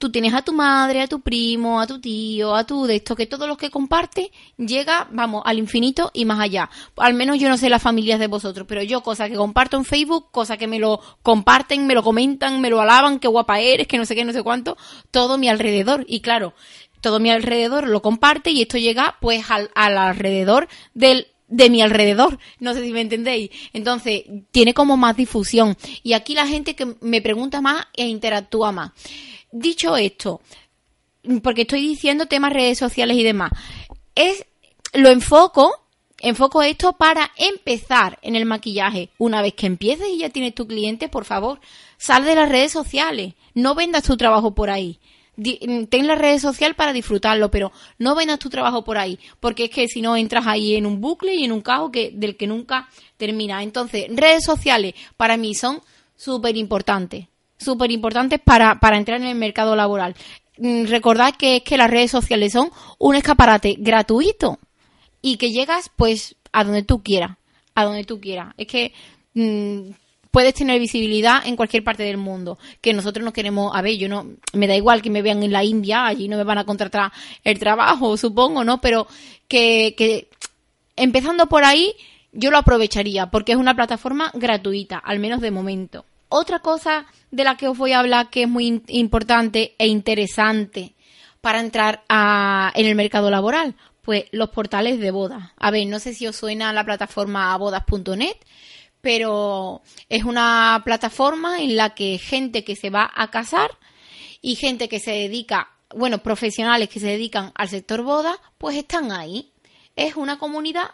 tú 0.00 0.10
tienes 0.10 0.32
a 0.32 0.40
tu 0.40 0.54
madre, 0.54 1.02
a 1.02 1.06
tu 1.06 1.20
primo, 1.20 1.78
a 1.78 1.86
tu 1.86 2.00
tío, 2.00 2.54
a 2.54 2.64
tu 2.64 2.86
de 2.86 2.96
esto, 2.96 3.14
que 3.14 3.26
todos 3.26 3.46
los 3.46 3.58
que 3.58 3.70
comparte 3.70 4.32
llega, 4.56 5.06
vamos, 5.12 5.42
al 5.44 5.58
infinito 5.58 6.10
y 6.14 6.24
más 6.24 6.40
allá. 6.40 6.70
Al 6.96 7.12
menos 7.12 7.38
yo 7.38 7.50
no 7.50 7.58
sé 7.58 7.68
las 7.68 7.82
familias 7.82 8.18
de 8.18 8.26
vosotros, 8.26 8.66
pero 8.66 8.82
yo 8.82 9.02
cosa 9.02 9.28
que 9.28 9.34
comparto 9.36 9.76
en 9.76 9.84
Facebook, 9.84 10.30
cosa 10.30 10.56
que 10.56 10.66
me 10.66 10.78
lo 10.78 11.00
comparten, 11.22 11.86
me 11.86 11.92
lo 11.92 12.02
comentan, 12.02 12.62
me 12.62 12.70
lo 12.70 12.80
alaban, 12.80 13.18
qué 13.18 13.28
guapa 13.28 13.60
eres, 13.60 13.86
que 13.86 13.98
no 13.98 14.06
sé 14.06 14.14
qué, 14.14 14.24
no 14.24 14.32
sé 14.32 14.42
cuánto, 14.42 14.78
todo 15.10 15.36
mi 15.36 15.50
alrededor. 15.50 16.06
Y 16.08 16.20
claro, 16.20 16.54
todo 17.02 17.20
mi 17.20 17.30
alrededor 17.30 17.86
lo 17.86 18.00
comparte 18.00 18.52
y 18.52 18.62
esto 18.62 18.78
llega 18.78 19.16
pues 19.20 19.50
al, 19.50 19.70
al 19.74 19.98
alrededor 19.98 20.66
del 20.94 21.26
de 21.50 21.68
mi 21.68 21.82
alrededor. 21.82 22.38
No 22.58 22.72
sé 22.72 22.82
si 22.82 22.92
me 22.92 23.00
entendéis. 23.02 23.50
Entonces, 23.72 24.22
tiene 24.50 24.72
como 24.72 24.96
más 24.96 25.16
difusión. 25.16 25.76
Y 26.02 26.14
aquí 26.14 26.34
la 26.34 26.46
gente 26.46 26.74
que 26.74 26.94
me 27.00 27.20
pregunta 27.20 27.60
más 27.60 27.86
e 27.92 28.06
interactúa 28.06 28.72
más. 28.72 28.92
Dicho 29.52 29.96
esto, 29.96 30.40
porque 31.42 31.62
estoy 31.62 31.86
diciendo 31.86 32.26
temas 32.26 32.52
redes 32.52 32.78
sociales 32.78 33.16
y 33.16 33.24
demás, 33.24 33.50
es, 34.14 34.46
lo 34.92 35.08
enfoco, 35.08 35.86
enfoco 36.18 36.62
esto 36.62 36.92
para 36.92 37.30
empezar 37.36 38.18
en 38.22 38.36
el 38.36 38.46
maquillaje. 38.46 39.10
Una 39.18 39.42
vez 39.42 39.54
que 39.54 39.66
empieces 39.66 40.08
y 40.08 40.18
ya 40.18 40.30
tienes 40.30 40.54
tu 40.54 40.66
cliente, 40.66 41.08
por 41.08 41.24
favor, 41.24 41.60
sal 41.98 42.24
de 42.24 42.34
las 42.34 42.48
redes 42.48 42.72
sociales. 42.72 43.34
No 43.54 43.74
vendas 43.74 44.04
tu 44.04 44.16
trabajo 44.16 44.54
por 44.54 44.70
ahí 44.70 45.00
ten 45.88 46.06
la 46.06 46.14
red 46.14 46.38
social 46.38 46.74
para 46.74 46.92
disfrutarlo, 46.92 47.50
pero 47.50 47.72
no 47.98 48.14
vendas 48.14 48.38
tu 48.38 48.50
trabajo 48.50 48.84
por 48.84 48.98
ahí, 48.98 49.18
porque 49.38 49.64
es 49.64 49.70
que 49.70 49.88
si 49.88 50.02
no 50.02 50.16
entras 50.16 50.46
ahí 50.46 50.74
en 50.74 50.86
un 50.86 51.00
bucle 51.00 51.34
y 51.34 51.44
en 51.44 51.52
un 51.52 51.60
caos 51.60 51.90
que, 51.90 52.10
del 52.12 52.36
que 52.36 52.46
nunca 52.46 52.88
termina. 53.16 53.62
Entonces, 53.62 54.06
redes 54.10 54.44
sociales 54.44 54.94
para 55.16 55.36
mí 55.36 55.54
son 55.54 55.80
súper 56.16 56.56
importantes, 56.56 57.26
súper 57.60 57.92
importantes 57.92 58.40
para, 58.40 58.80
para 58.80 58.96
entrar 58.96 59.20
en 59.20 59.28
el 59.28 59.36
mercado 59.36 59.76
laboral. 59.76 60.16
Mm, 60.58 60.86
recordad 60.86 61.34
que 61.36 61.56
es 61.56 61.62
que 61.62 61.76
las 61.76 61.90
redes 61.90 62.10
sociales 62.10 62.52
son 62.52 62.70
un 62.98 63.14
escaparate 63.14 63.76
gratuito 63.78 64.58
y 65.22 65.36
que 65.36 65.52
llegas 65.52 65.90
pues 65.94 66.36
a 66.52 66.64
donde 66.64 66.82
tú 66.82 67.02
quieras, 67.02 67.36
a 67.74 67.84
donde 67.84 68.04
tú 68.04 68.20
quieras. 68.20 68.54
Es 68.56 68.66
que 68.66 68.92
mm, 69.34 69.92
puedes 70.30 70.54
tener 70.54 70.78
visibilidad 70.80 71.46
en 71.46 71.56
cualquier 71.56 71.84
parte 71.84 72.02
del 72.02 72.16
mundo. 72.16 72.58
Que 72.80 72.92
nosotros 72.92 73.24
no 73.24 73.32
queremos, 73.32 73.74
a 73.74 73.82
ver, 73.82 73.96
yo 73.96 74.08
no, 74.08 74.26
me 74.52 74.66
da 74.66 74.76
igual 74.76 75.02
que 75.02 75.10
me 75.10 75.22
vean 75.22 75.42
en 75.42 75.52
la 75.52 75.64
India, 75.64 76.06
allí 76.06 76.28
no 76.28 76.36
me 76.36 76.44
van 76.44 76.58
a 76.58 76.64
contratar 76.64 77.12
el 77.44 77.58
trabajo, 77.58 78.16
supongo, 78.18 78.64
¿no? 78.64 78.80
Pero 78.80 79.06
que, 79.48 79.94
que 79.96 80.28
empezando 80.96 81.46
por 81.46 81.64
ahí, 81.64 81.94
yo 82.32 82.50
lo 82.50 82.58
aprovecharía 82.58 83.30
porque 83.30 83.52
es 83.52 83.58
una 83.58 83.74
plataforma 83.74 84.30
gratuita, 84.34 84.98
al 84.98 85.18
menos 85.18 85.40
de 85.40 85.50
momento. 85.50 86.04
Otra 86.28 86.60
cosa 86.60 87.06
de 87.30 87.44
la 87.44 87.56
que 87.56 87.68
os 87.68 87.78
voy 87.78 87.92
a 87.92 88.00
hablar 88.00 88.30
que 88.30 88.42
es 88.42 88.48
muy 88.48 88.82
importante 88.88 89.74
e 89.78 89.86
interesante 89.86 90.94
para 91.40 91.60
entrar 91.60 92.04
a, 92.08 92.72
en 92.74 92.86
el 92.86 92.94
mercado 92.94 93.30
laboral, 93.30 93.74
pues 94.02 94.24
los 94.32 94.50
portales 94.50 94.98
de 94.98 95.10
bodas. 95.10 95.50
A 95.56 95.70
ver, 95.70 95.86
no 95.86 95.98
sé 95.98 96.14
si 96.14 96.26
os 96.26 96.36
suena 96.36 96.72
la 96.72 96.84
plataforma 96.84 97.56
bodas.net, 97.56 98.36
pero 99.00 99.82
es 100.08 100.24
una 100.24 100.82
plataforma 100.84 101.60
en 101.60 101.76
la 101.76 101.94
que 101.94 102.18
gente 102.18 102.64
que 102.64 102.76
se 102.76 102.90
va 102.90 103.10
a 103.14 103.30
casar 103.30 103.70
y 104.42 104.56
gente 104.56 104.88
que 104.88 105.00
se 105.00 105.12
dedica, 105.12 105.70
bueno, 105.94 106.18
profesionales 106.18 106.88
que 106.88 107.00
se 107.00 107.06
dedican 107.06 107.52
al 107.54 107.68
sector 107.68 108.02
boda, 108.02 108.38
pues 108.58 108.76
están 108.76 109.12
ahí. 109.12 109.52
Es 109.96 110.16
una 110.16 110.38
comunidad 110.38 110.90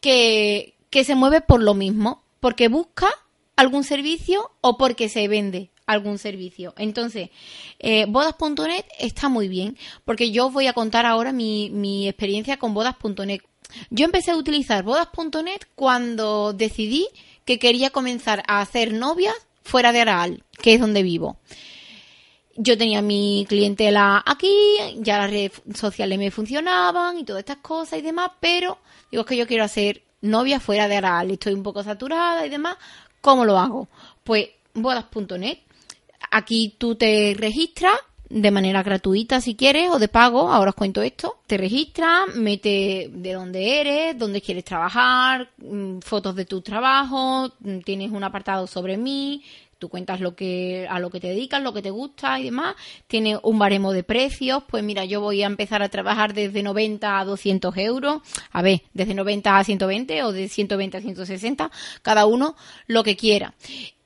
que, 0.00 0.76
que 0.90 1.04
se 1.04 1.14
mueve 1.14 1.40
por 1.40 1.62
lo 1.62 1.74
mismo, 1.74 2.24
porque 2.40 2.68
busca 2.68 3.08
algún 3.56 3.84
servicio 3.84 4.52
o 4.60 4.76
porque 4.76 5.08
se 5.08 5.26
vende 5.28 5.70
algún 5.86 6.18
servicio. 6.18 6.74
Entonces, 6.76 7.30
eh, 7.78 8.06
bodas.net 8.06 8.84
está 8.98 9.28
muy 9.28 9.48
bien, 9.48 9.76
porque 10.04 10.30
yo 10.30 10.50
voy 10.50 10.66
a 10.66 10.72
contar 10.72 11.06
ahora 11.06 11.32
mi, 11.32 11.70
mi 11.70 12.08
experiencia 12.08 12.58
con 12.58 12.74
bodas.net. 12.74 13.40
Yo 13.90 14.04
empecé 14.04 14.32
a 14.32 14.36
utilizar 14.36 14.84
bodas.net 14.84 15.60
cuando 15.74 16.52
decidí 16.52 17.08
que 17.44 17.58
quería 17.58 17.90
comenzar 17.90 18.42
a 18.46 18.60
hacer 18.60 18.92
novias 18.92 19.34
fuera 19.62 19.92
de 19.92 20.00
Araal, 20.00 20.44
que 20.62 20.74
es 20.74 20.80
donde 20.80 21.02
vivo. 21.02 21.38
Yo 22.56 22.78
tenía 22.78 23.02
mi 23.02 23.44
clientela 23.48 24.22
aquí, 24.24 24.50
ya 24.98 25.18
las 25.18 25.30
redes 25.30 25.52
sociales 25.74 26.18
me 26.18 26.30
funcionaban 26.30 27.18
y 27.18 27.24
todas 27.24 27.40
estas 27.40 27.58
cosas 27.58 27.98
y 27.98 28.02
demás, 28.02 28.30
pero 28.40 28.78
digo 29.10 29.24
que 29.24 29.36
yo 29.36 29.46
quiero 29.46 29.64
hacer 29.64 30.02
novia 30.22 30.58
fuera 30.58 30.88
de 30.88 30.96
Araal, 30.96 31.30
estoy 31.30 31.52
un 31.52 31.62
poco 31.62 31.82
saturada 31.82 32.46
y 32.46 32.48
demás. 32.48 32.76
¿Cómo 33.26 33.44
lo 33.44 33.58
hago? 33.58 33.88
Pues 34.22 34.50
bodas.net. 34.72 35.58
Aquí 36.30 36.76
tú 36.78 36.94
te 36.94 37.34
registras, 37.36 37.98
de 38.28 38.52
manera 38.52 38.84
gratuita 38.84 39.40
si 39.40 39.56
quieres 39.56 39.90
o 39.90 39.98
de 39.98 40.06
pago, 40.06 40.48
ahora 40.52 40.70
os 40.70 40.76
cuento 40.76 41.02
esto. 41.02 41.40
Te 41.48 41.56
registras, 41.56 42.36
mete 42.36 43.10
de 43.12 43.32
dónde 43.32 43.80
eres, 43.80 44.16
dónde 44.16 44.40
quieres 44.40 44.64
trabajar, 44.64 45.50
mm, 45.58 45.98
fotos 46.02 46.36
de 46.36 46.44
tu 46.44 46.60
trabajo, 46.60 47.50
mm, 47.58 47.80
tienes 47.80 48.12
un 48.12 48.22
apartado 48.22 48.68
sobre 48.68 48.96
mí, 48.96 49.42
tú 49.86 49.90
cuentas 49.90 50.20
lo 50.20 50.34
que 50.34 50.88
a 50.90 50.98
lo 50.98 51.10
que 51.10 51.20
te 51.20 51.28
dedicas, 51.28 51.62
lo 51.62 51.72
que 51.72 51.80
te 51.80 51.90
gusta 51.90 52.40
y 52.40 52.44
demás, 52.44 52.74
tiene 53.06 53.38
un 53.44 53.56
baremo 53.56 53.92
de 53.92 54.02
precios, 54.02 54.64
pues 54.68 54.82
mira, 54.82 55.04
yo 55.04 55.20
voy 55.20 55.44
a 55.44 55.46
empezar 55.46 55.80
a 55.80 55.88
trabajar 55.88 56.34
desde 56.34 56.64
90 56.64 57.20
a 57.20 57.24
200 57.24 57.76
euros, 57.76 58.20
a 58.50 58.62
ver, 58.62 58.82
desde 58.94 59.14
90 59.14 59.56
a 59.56 59.62
120 59.62 60.24
o 60.24 60.32
de 60.32 60.48
120 60.48 60.96
a 60.96 61.00
160, 61.00 61.70
cada 62.02 62.26
uno 62.26 62.56
lo 62.88 63.04
que 63.04 63.16
quiera. 63.16 63.54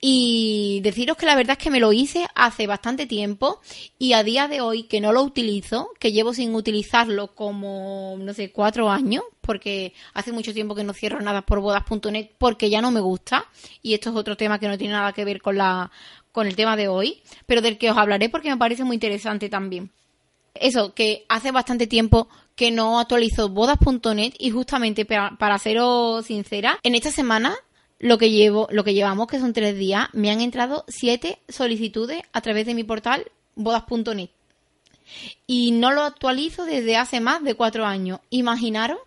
Y 0.03 0.81
deciros 0.83 1.19
que 1.19 1.27
la 1.27 1.35
verdad 1.35 1.59
es 1.59 1.63
que 1.63 1.71
me 1.71 1.79
lo 1.79 1.93
hice 1.93 2.27
hace 2.35 2.67
bastante 2.67 3.07
tiempo 3.07 3.61
y 3.99 4.15
a 4.15 4.23
día 4.23 4.49
de 4.49 4.63
hoy 4.63 4.85
que 4.85 5.01
no 5.01 5.13
lo 5.13 5.23
utilizo, 5.23 5.91
que 5.99 6.13
llevo 6.13 6.33
sin 6.33 6.55
utilizarlo 6.55 7.35
como, 7.35 8.17
no 8.19 8.33
sé, 8.33 8.51
cuatro 8.51 8.89
años, 8.89 9.23
porque 9.43 9.93
hace 10.15 10.33
mucho 10.33 10.55
tiempo 10.55 10.75
que 10.75 10.85
no 10.85 10.95
cierro 10.95 11.21
nada 11.21 11.43
por 11.43 11.61
bodas.net 11.61 12.31
porque 12.39 12.71
ya 12.71 12.81
no 12.81 12.91
me 12.91 13.01
gusta. 13.01 13.45
Y 13.83 13.93
esto 13.93 14.09
es 14.09 14.17
otro 14.17 14.39
tema 14.39 14.59
que 14.59 14.69
no 14.69 14.79
tiene 14.79 14.95
nada 14.95 15.13
que 15.13 15.27
ver 15.27 15.43
con 15.43 15.59
la, 15.59 15.91
con 16.33 16.47
el 16.47 16.57
tema 16.57 16.77
de 16.77 16.89
hoy, 16.89 17.21
pero 17.45 17.61
del 17.61 17.77
que 17.77 17.91
os 17.91 17.99
hablaré 17.99 18.31
porque 18.31 18.49
me 18.49 18.57
parece 18.57 18.85
muy 18.85 18.97
interesante 18.97 19.51
también. 19.51 19.91
Eso, 20.55 20.95
que 20.95 21.27
hace 21.29 21.51
bastante 21.51 21.87
tiempo 21.87 22.29
que 22.57 22.71
no 22.71 23.01
actualizo 23.01 23.51
bodas.net 23.51 24.33
y 24.39 24.51
justamente 24.51 25.05
para, 25.05 25.37
para 25.37 25.59
seros 25.59 26.27
sincera, 26.27 26.79
en 26.83 26.95
esta 26.95 27.11
semana 27.11 27.55
lo 28.01 28.17
que 28.19 28.31
llevo, 28.31 28.67
lo 28.71 28.83
que 28.83 28.95
llevamos, 28.95 29.29
que 29.29 29.39
son 29.39 29.53
tres 29.53 29.77
días, 29.77 30.09
me 30.13 30.31
han 30.31 30.41
entrado 30.41 30.85
siete 30.89 31.39
solicitudes 31.49 32.23
a 32.33 32.41
través 32.41 32.67
de 32.67 32.75
mi 32.75 32.83
portal 32.83 33.31
bodas.net. 33.55 34.31
Y 35.47 35.73
no 35.73 35.93
lo 35.93 36.03
actualizo 36.03 36.65
desde 36.65 36.97
hace 36.97 37.21
más 37.21 37.45
de 37.45 37.55
cuatro 37.55 37.85
años. 37.85 38.21
Imaginaros 38.31 38.99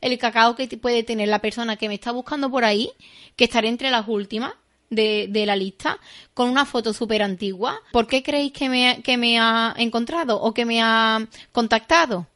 el 0.00 0.16
cacao 0.18 0.56
que 0.56 0.66
puede 0.78 1.02
tener 1.02 1.28
la 1.28 1.40
persona 1.40 1.76
que 1.76 1.88
me 1.88 1.94
está 1.94 2.10
buscando 2.10 2.50
por 2.50 2.64
ahí, 2.64 2.90
que 3.36 3.44
estaré 3.44 3.68
entre 3.68 3.90
las 3.90 4.08
últimas 4.08 4.54
de, 4.88 5.26
de 5.28 5.44
la 5.44 5.56
lista, 5.56 5.98
con 6.32 6.48
una 6.48 6.64
foto 6.64 6.94
súper 6.94 7.22
antigua. 7.22 7.78
¿Por 7.92 8.06
qué 8.06 8.22
creéis 8.22 8.52
que 8.52 8.70
me, 8.70 9.02
que 9.02 9.18
me 9.18 9.38
ha 9.38 9.74
encontrado 9.76 10.40
o 10.40 10.54
que 10.54 10.64
me 10.64 10.80
ha 10.80 11.28
contactado? 11.52 12.26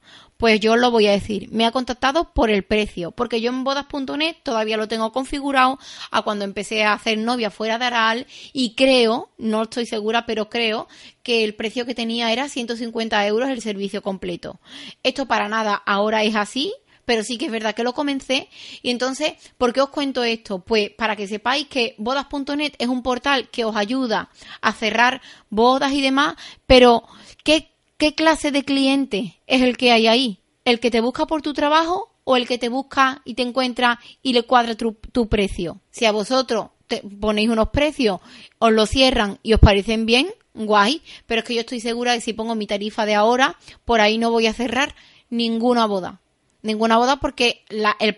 Pues 0.42 0.58
yo 0.58 0.74
lo 0.74 0.90
voy 0.90 1.06
a 1.06 1.12
decir, 1.12 1.50
me 1.52 1.66
ha 1.66 1.70
contactado 1.70 2.32
por 2.32 2.50
el 2.50 2.64
precio, 2.64 3.12
porque 3.12 3.40
yo 3.40 3.50
en 3.50 3.62
bodas.net 3.62 4.34
todavía 4.42 4.76
lo 4.76 4.88
tengo 4.88 5.12
configurado 5.12 5.78
a 6.10 6.22
cuando 6.22 6.44
empecé 6.44 6.82
a 6.82 6.94
hacer 6.94 7.16
novia 7.18 7.52
fuera 7.52 7.78
de 7.78 7.84
Aral 7.84 8.26
y 8.52 8.74
creo, 8.74 9.30
no 9.38 9.62
estoy 9.62 9.86
segura, 9.86 10.26
pero 10.26 10.50
creo 10.50 10.88
que 11.22 11.44
el 11.44 11.54
precio 11.54 11.86
que 11.86 11.94
tenía 11.94 12.32
era 12.32 12.48
150 12.48 13.24
euros 13.24 13.50
el 13.50 13.62
servicio 13.62 14.02
completo. 14.02 14.58
Esto 15.04 15.26
para 15.26 15.48
nada 15.48 15.80
ahora 15.86 16.24
es 16.24 16.34
así, 16.34 16.74
pero 17.04 17.22
sí 17.22 17.38
que 17.38 17.46
es 17.46 17.52
verdad 17.52 17.76
que 17.76 17.84
lo 17.84 17.92
comencé. 17.92 18.48
Y 18.82 18.90
entonces, 18.90 19.34
¿por 19.58 19.72
qué 19.72 19.80
os 19.80 19.90
cuento 19.90 20.24
esto? 20.24 20.58
Pues 20.58 20.90
para 20.90 21.14
que 21.14 21.28
sepáis 21.28 21.68
que 21.68 21.94
bodas.net 21.98 22.72
es 22.80 22.88
un 22.88 23.04
portal 23.04 23.48
que 23.48 23.64
os 23.64 23.76
ayuda 23.76 24.28
a 24.60 24.72
cerrar 24.72 25.22
bodas 25.50 25.92
y 25.92 26.00
demás, 26.00 26.34
pero 26.66 27.04
¿qué 27.44 27.71
¿Qué 28.02 28.16
clase 28.16 28.50
de 28.50 28.64
cliente 28.64 29.40
es 29.46 29.62
el 29.62 29.76
que 29.76 29.92
hay 29.92 30.08
ahí? 30.08 30.40
¿El 30.64 30.80
que 30.80 30.90
te 30.90 31.00
busca 31.00 31.24
por 31.26 31.40
tu 31.40 31.52
trabajo 31.52 32.12
o 32.24 32.36
el 32.36 32.48
que 32.48 32.58
te 32.58 32.68
busca 32.68 33.22
y 33.24 33.34
te 33.34 33.42
encuentra 33.42 34.00
y 34.24 34.32
le 34.32 34.42
cuadra 34.42 34.74
tu, 34.74 35.28
precio? 35.28 35.80
Si 35.92 36.04
a 36.04 36.10
vosotros 36.10 36.70
te 36.88 37.00
ponéis 37.20 37.48
unos 37.48 37.68
precios, 37.68 38.18
os 38.58 38.72
lo 38.72 38.86
cierran 38.86 39.38
y 39.44 39.52
os 39.52 39.60
parecen 39.60 40.04
bien, 40.04 40.26
guay, 40.52 41.00
pero 41.26 41.42
es 41.42 41.44
que 41.46 41.54
yo 41.54 41.60
estoy 41.60 41.78
segura 41.78 42.10
de 42.10 42.18
que 42.18 42.24
si 42.24 42.32
pongo 42.32 42.56
mi 42.56 42.66
tarifa 42.66 43.06
de 43.06 43.14
ahora, 43.14 43.56
por 43.84 44.00
ahí 44.00 44.18
no 44.18 44.32
voy 44.32 44.48
a 44.48 44.52
cerrar 44.52 44.96
ninguna 45.30 45.86
boda. 45.86 46.20
Ninguna 46.62 46.96
boda 46.96 47.20
porque 47.20 47.64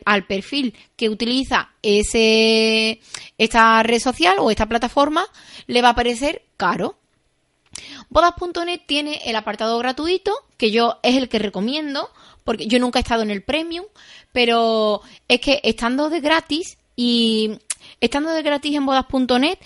al 0.07 0.26
perfil 0.26 0.75
que 0.97 1.11
utiliza 1.11 1.75
ese, 1.83 3.03
esta 3.37 3.83
red 3.83 4.00
social 4.00 4.37
o 4.38 4.50
esta 4.50 4.64
plataforma 4.64 5.26
le 5.67 5.83
va 5.83 5.91
a 5.91 5.95
parecer 5.95 6.41
caro. 6.57 6.97
Bodas.net 8.09 8.83
tiene 8.87 9.21
el 9.25 9.37
apartado 9.37 9.78
gratuito, 9.78 10.33
que 10.57 10.71
yo 10.71 10.99
es 11.02 11.16
el 11.16 11.28
que 11.28 11.38
recomiendo, 11.38 12.11
porque 12.45 12.66
yo 12.66 12.78
nunca 12.78 12.99
he 12.99 13.02
estado 13.02 13.23
en 13.23 13.31
el 13.31 13.43
premium, 13.43 13.87
pero 14.33 15.00
es 15.28 15.40
que 15.40 15.61
estando 15.64 16.11
de 16.11 16.21
gratis 16.21 16.78
y 16.97 17.59
estando 18.00 18.31
de 18.31 18.43
gratis 18.43 18.75
en 18.75 18.87
bodas.net, 18.87 19.59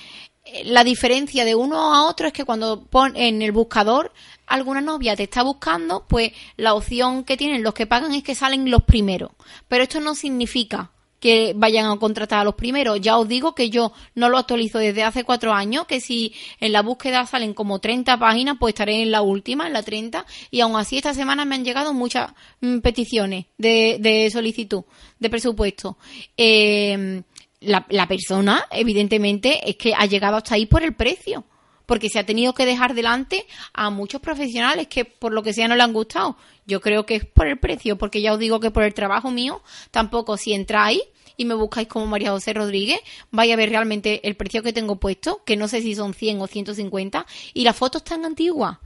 la 0.65 0.85
diferencia 0.85 1.45
de 1.45 1.55
uno 1.55 1.95
a 1.95 2.09
otro 2.09 2.29
es 2.29 2.33
que 2.33 2.45
cuando 2.45 2.85
pon 2.85 3.17
en 3.17 3.43
el 3.43 3.53
buscador 3.53 4.13
alguna 4.47 4.81
novia 4.81 5.15
te 5.15 5.25
está 5.25 5.43
buscando, 5.43 6.07
pues 6.09 6.33
la 6.57 6.75
opción 6.75 7.25
que 7.25 7.37
tienen 7.37 7.63
los 7.63 7.75
que 7.75 7.87
pagan 7.87 8.15
es 8.15 8.23
que 8.23 8.35
salen 8.35 8.71
los 8.71 8.85
primeros. 8.85 9.33
Pero 9.69 9.83
esto 9.83 10.01
no 10.01 10.15
significa 10.15 10.91
que 11.21 11.53
vayan 11.57 11.91
a 11.91 11.97
contratar 11.99 12.41
a 12.41 12.45
los 12.45 12.55
primeros. 12.55 13.01
Ya 13.01 13.19
os 13.19 13.29
digo 13.29 13.55
que 13.55 13.71
yo 13.71 13.93
no 14.15 14.29
lo 14.29 14.39
actualizo 14.39 14.79
desde 14.79 15.03
hace 15.03 15.25
cuatro 15.25 15.53
años, 15.53 15.87
que 15.87 16.01
si 16.01 16.35
en 16.61 16.73
la 16.73 16.83
búsqueda 16.83 17.27
salen 17.27 17.55
como 17.55 17.79
30 17.79 18.19
páginas, 18.19 18.57
pues 18.59 18.75
estaré 18.75 19.03
en 19.03 19.11
la 19.11 19.23
última, 19.23 19.67
en 19.67 19.73
la 19.73 19.83
30, 19.83 20.25
y 20.51 20.61
aún 20.61 20.77
así 20.77 20.97
esta 20.97 21.15
semana 21.15 21.45
me 21.45 21.55
han 21.55 21.65
llegado 21.65 21.93
muchas 21.93 22.33
mm, 22.61 22.79
peticiones 22.79 23.47
de, 23.57 23.99
de, 24.01 24.31
solicitud 24.31 24.85
de 25.19 25.31
presupuesto. 25.31 25.99
Eh, 26.37 27.23
la, 27.61 27.85
la 27.89 28.07
persona, 28.07 28.67
evidentemente, 28.71 29.69
es 29.69 29.77
que 29.77 29.95
ha 29.95 30.07
llegado 30.07 30.37
hasta 30.37 30.55
ahí 30.55 30.67
por 30.67 30.83
el 30.83 30.95
precio 30.95 31.45
porque 31.89 32.11
se 32.11 32.19
ha 32.19 32.27
tenido 32.27 32.53
que 32.53 32.67
dejar 32.67 32.93
delante 32.93 33.47
a 33.73 33.89
muchos 33.89 34.21
profesionales 34.21 34.89
que 34.89 35.07
por 35.07 35.33
lo 35.33 35.43
que 35.43 35.55
sea 35.55 35.69
no 35.69 35.75
le 35.75 35.83
han 35.83 35.95
gustado. 35.95 36.37
Yo 36.67 36.83
creo 36.83 37.07
que 37.07 37.17
es 37.17 37.25
por 37.25 37.47
el 37.47 37.59
precio, 37.59 37.97
porque 37.97 38.21
ya 38.21 38.35
os 38.35 38.39
digo 38.39 38.61
que 38.61 38.71
por 38.71 38.83
el 38.83 38.93
trabajo 38.93 39.31
mío, 39.31 39.63
tampoco 39.91 40.37
si 40.37 40.53
entráis 40.53 41.01
y 41.39 41.47
me 41.47 41.55
buscáis 41.55 41.89
como 41.89 42.07
María 42.07 42.33
José 42.33 42.53
Rodríguez, 42.53 43.01
vais 43.31 43.51
a 43.51 43.57
ver 43.57 43.71
realmente 43.71 44.21
el 44.29 44.37
precio 44.37 44.63
que 44.63 44.75
tengo 44.75 44.97
puesto, 44.97 45.43
que 45.47 45.57
no 45.57 45.67
sé 45.67 45.81
si 45.81 45.95
son 45.95 46.13
100 46.13 46.43
o 46.43 46.47
150, 46.47 47.25
y 47.55 47.65
las 47.65 47.75
fotos 47.75 48.05
tan 48.05 48.27
antiguas 48.27 48.77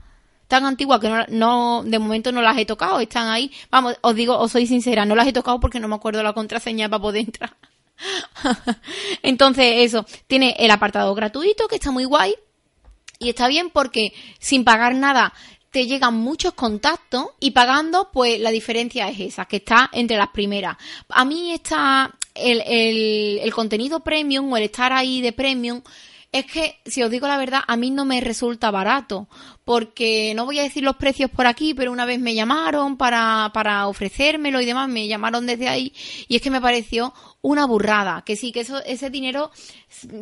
tan 0.47 0.65
antiguas 0.65 0.99
que 0.99 1.09
no, 1.09 1.25
no, 1.29 1.83
de 1.83 1.99
momento 1.99 2.31
no 2.31 2.41
las 2.41 2.57
he 2.57 2.65
tocado, 2.65 2.99
están 2.99 3.27
ahí. 3.27 3.51
Vamos, 3.71 3.97
os 4.01 4.13
digo, 4.13 4.37
os 4.37 4.51
soy 4.51 4.67
sincera, 4.67 5.03
no 5.03 5.15
las 5.15 5.27
he 5.27 5.33
tocado 5.33 5.59
porque 5.59 5.79
no 5.79 5.87
me 5.87 5.95
acuerdo 5.95 6.21
la 6.21 6.33
contraseña 6.33 6.87
para 6.89 7.01
poder 7.01 7.25
entrar. 7.25 7.57
Entonces, 9.23 9.65
eso, 9.77 10.05
tiene 10.27 10.55
el 10.59 10.69
apartado 10.69 11.15
gratuito, 11.15 11.67
que 11.67 11.75
está 11.75 11.89
muy 11.89 12.05
guay, 12.05 12.35
y 13.23 13.29
está 13.29 13.47
bien 13.47 13.69
porque 13.69 14.13
sin 14.39 14.63
pagar 14.63 14.95
nada 14.95 15.33
te 15.71 15.87
llegan 15.87 16.15
muchos 16.15 16.53
contactos 16.53 17.27
y 17.39 17.51
pagando, 17.51 18.11
pues 18.13 18.39
la 18.39 18.51
diferencia 18.51 19.09
es 19.09 19.19
esa, 19.19 19.45
que 19.45 19.55
está 19.57 19.89
entre 19.91 20.17
las 20.17 20.29
primeras. 20.29 20.77
A 21.09 21.25
mí 21.25 21.51
está 21.51 22.13
el, 22.35 22.61
el, 22.67 23.39
el 23.39 23.53
contenido 23.53 24.01
premium 24.01 24.51
o 24.53 24.57
el 24.57 24.63
estar 24.63 24.93
ahí 24.93 25.21
de 25.21 25.31
premium 25.31 25.81
es 26.33 26.47
que, 26.47 26.79
si 26.85 27.03
os 27.03 27.11
digo 27.11 27.27
la 27.27 27.37
verdad, 27.37 27.61
a 27.65 27.77
mí 27.77 27.91
no 27.91 28.05
me 28.05 28.19
resulta 28.19 28.71
barato, 28.71 29.27
porque 29.65 30.33
no 30.35 30.45
voy 30.45 30.59
a 30.59 30.63
decir 30.63 30.83
los 30.83 30.95
precios 30.97 31.29
por 31.31 31.47
aquí, 31.47 31.73
pero 31.73 31.91
una 31.91 32.05
vez 32.05 32.19
me 32.19 32.35
llamaron 32.35 32.97
para, 32.97 33.51
para 33.53 33.87
ofrecérmelo 33.87 34.59
y 34.61 34.65
demás, 34.65 34.89
me 34.89 35.07
llamaron 35.07 35.45
desde 35.45 35.69
ahí, 35.69 35.93
y 36.27 36.35
es 36.35 36.41
que 36.41 36.51
me 36.51 36.61
pareció 36.61 37.13
una 37.41 37.65
burrada, 37.65 38.23
que 38.25 38.37
sí, 38.37 38.53
que 38.53 38.61
eso, 38.61 38.81
ese 38.85 39.09
dinero 39.09 39.51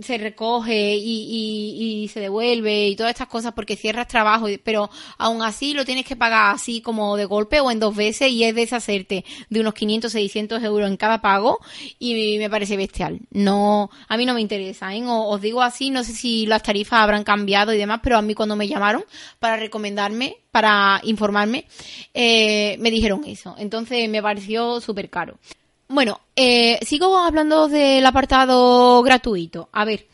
se 0.01 0.17
recoge 0.17 0.95
y, 0.95 2.03
y, 2.03 2.07
se 2.07 2.19
devuelve 2.19 2.89
y 2.89 2.95
todas 2.95 3.11
estas 3.11 3.27
cosas 3.27 3.53
porque 3.53 3.75
cierras 3.75 4.07
trabajo, 4.07 4.47
pero 4.63 4.89
aún 5.19 5.43
así 5.43 5.73
lo 5.73 5.85
tienes 5.85 6.05
que 6.05 6.15
pagar 6.15 6.55
así 6.55 6.81
como 6.81 7.15
de 7.15 7.25
golpe 7.25 7.59
o 7.59 7.69
en 7.69 7.79
dos 7.79 7.95
veces 7.95 8.31
y 8.31 8.43
es 8.43 8.55
deshacerte 8.55 9.23
de 9.49 9.59
unos 9.59 9.75
500, 9.75 10.11
600 10.11 10.63
euros 10.63 10.89
en 10.89 10.97
cada 10.97 11.21
pago 11.21 11.59
y 11.99 12.37
me 12.39 12.49
parece 12.49 12.75
bestial. 12.75 13.19
No, 13.29 13.91
a 14.07 14.17
mí 14.17 14.25
no 14.25 14.33
me 14.33 14.41
interesa, 14.41 14.93
¿eh? 14.95 15.03
os 15.05 15.41
digo 15.41 15.61
así, 15.61 15.91
no 15.91 16.03
sé 16.03 16.13
si 16.13 16.47
las 16.47 16.63
tarifas 16.63 17.01
habrán 17.01 17.23
cambiado 17.23 17.71
y 17.71 17.77
demás, 17.77 17.99
pero 18.03 18.17
a 18.17 18.21
mí 18.23 18.33
cuando 18.33 18.55
me 18.55 18.67
llamaron 18.67 19.05
para 19.41 19.57
recomendarme, 19.57 20.37
para 20.51 21.01
informarme, 21.03 21.65
eh, 22.13 22.77
me 22.79 22.91
dijeron 22.91 23.23
eso. 23.25 23.55
Entonces 23.57 24.07
me 24.07 24.21
pareció 24.21 24.79
súper 24.79 25.09
caro. 25.09 25.39
Bueno, 25.87 26.21
eh, 26.35 26.77
sigo 26.85 27.17
hablando 27.17 27.67
del 27.67 28.05
apartado 28.05 29.01
gratuito. 29.01 29.67
A 29.71 29.83
ver, 29.83 30.05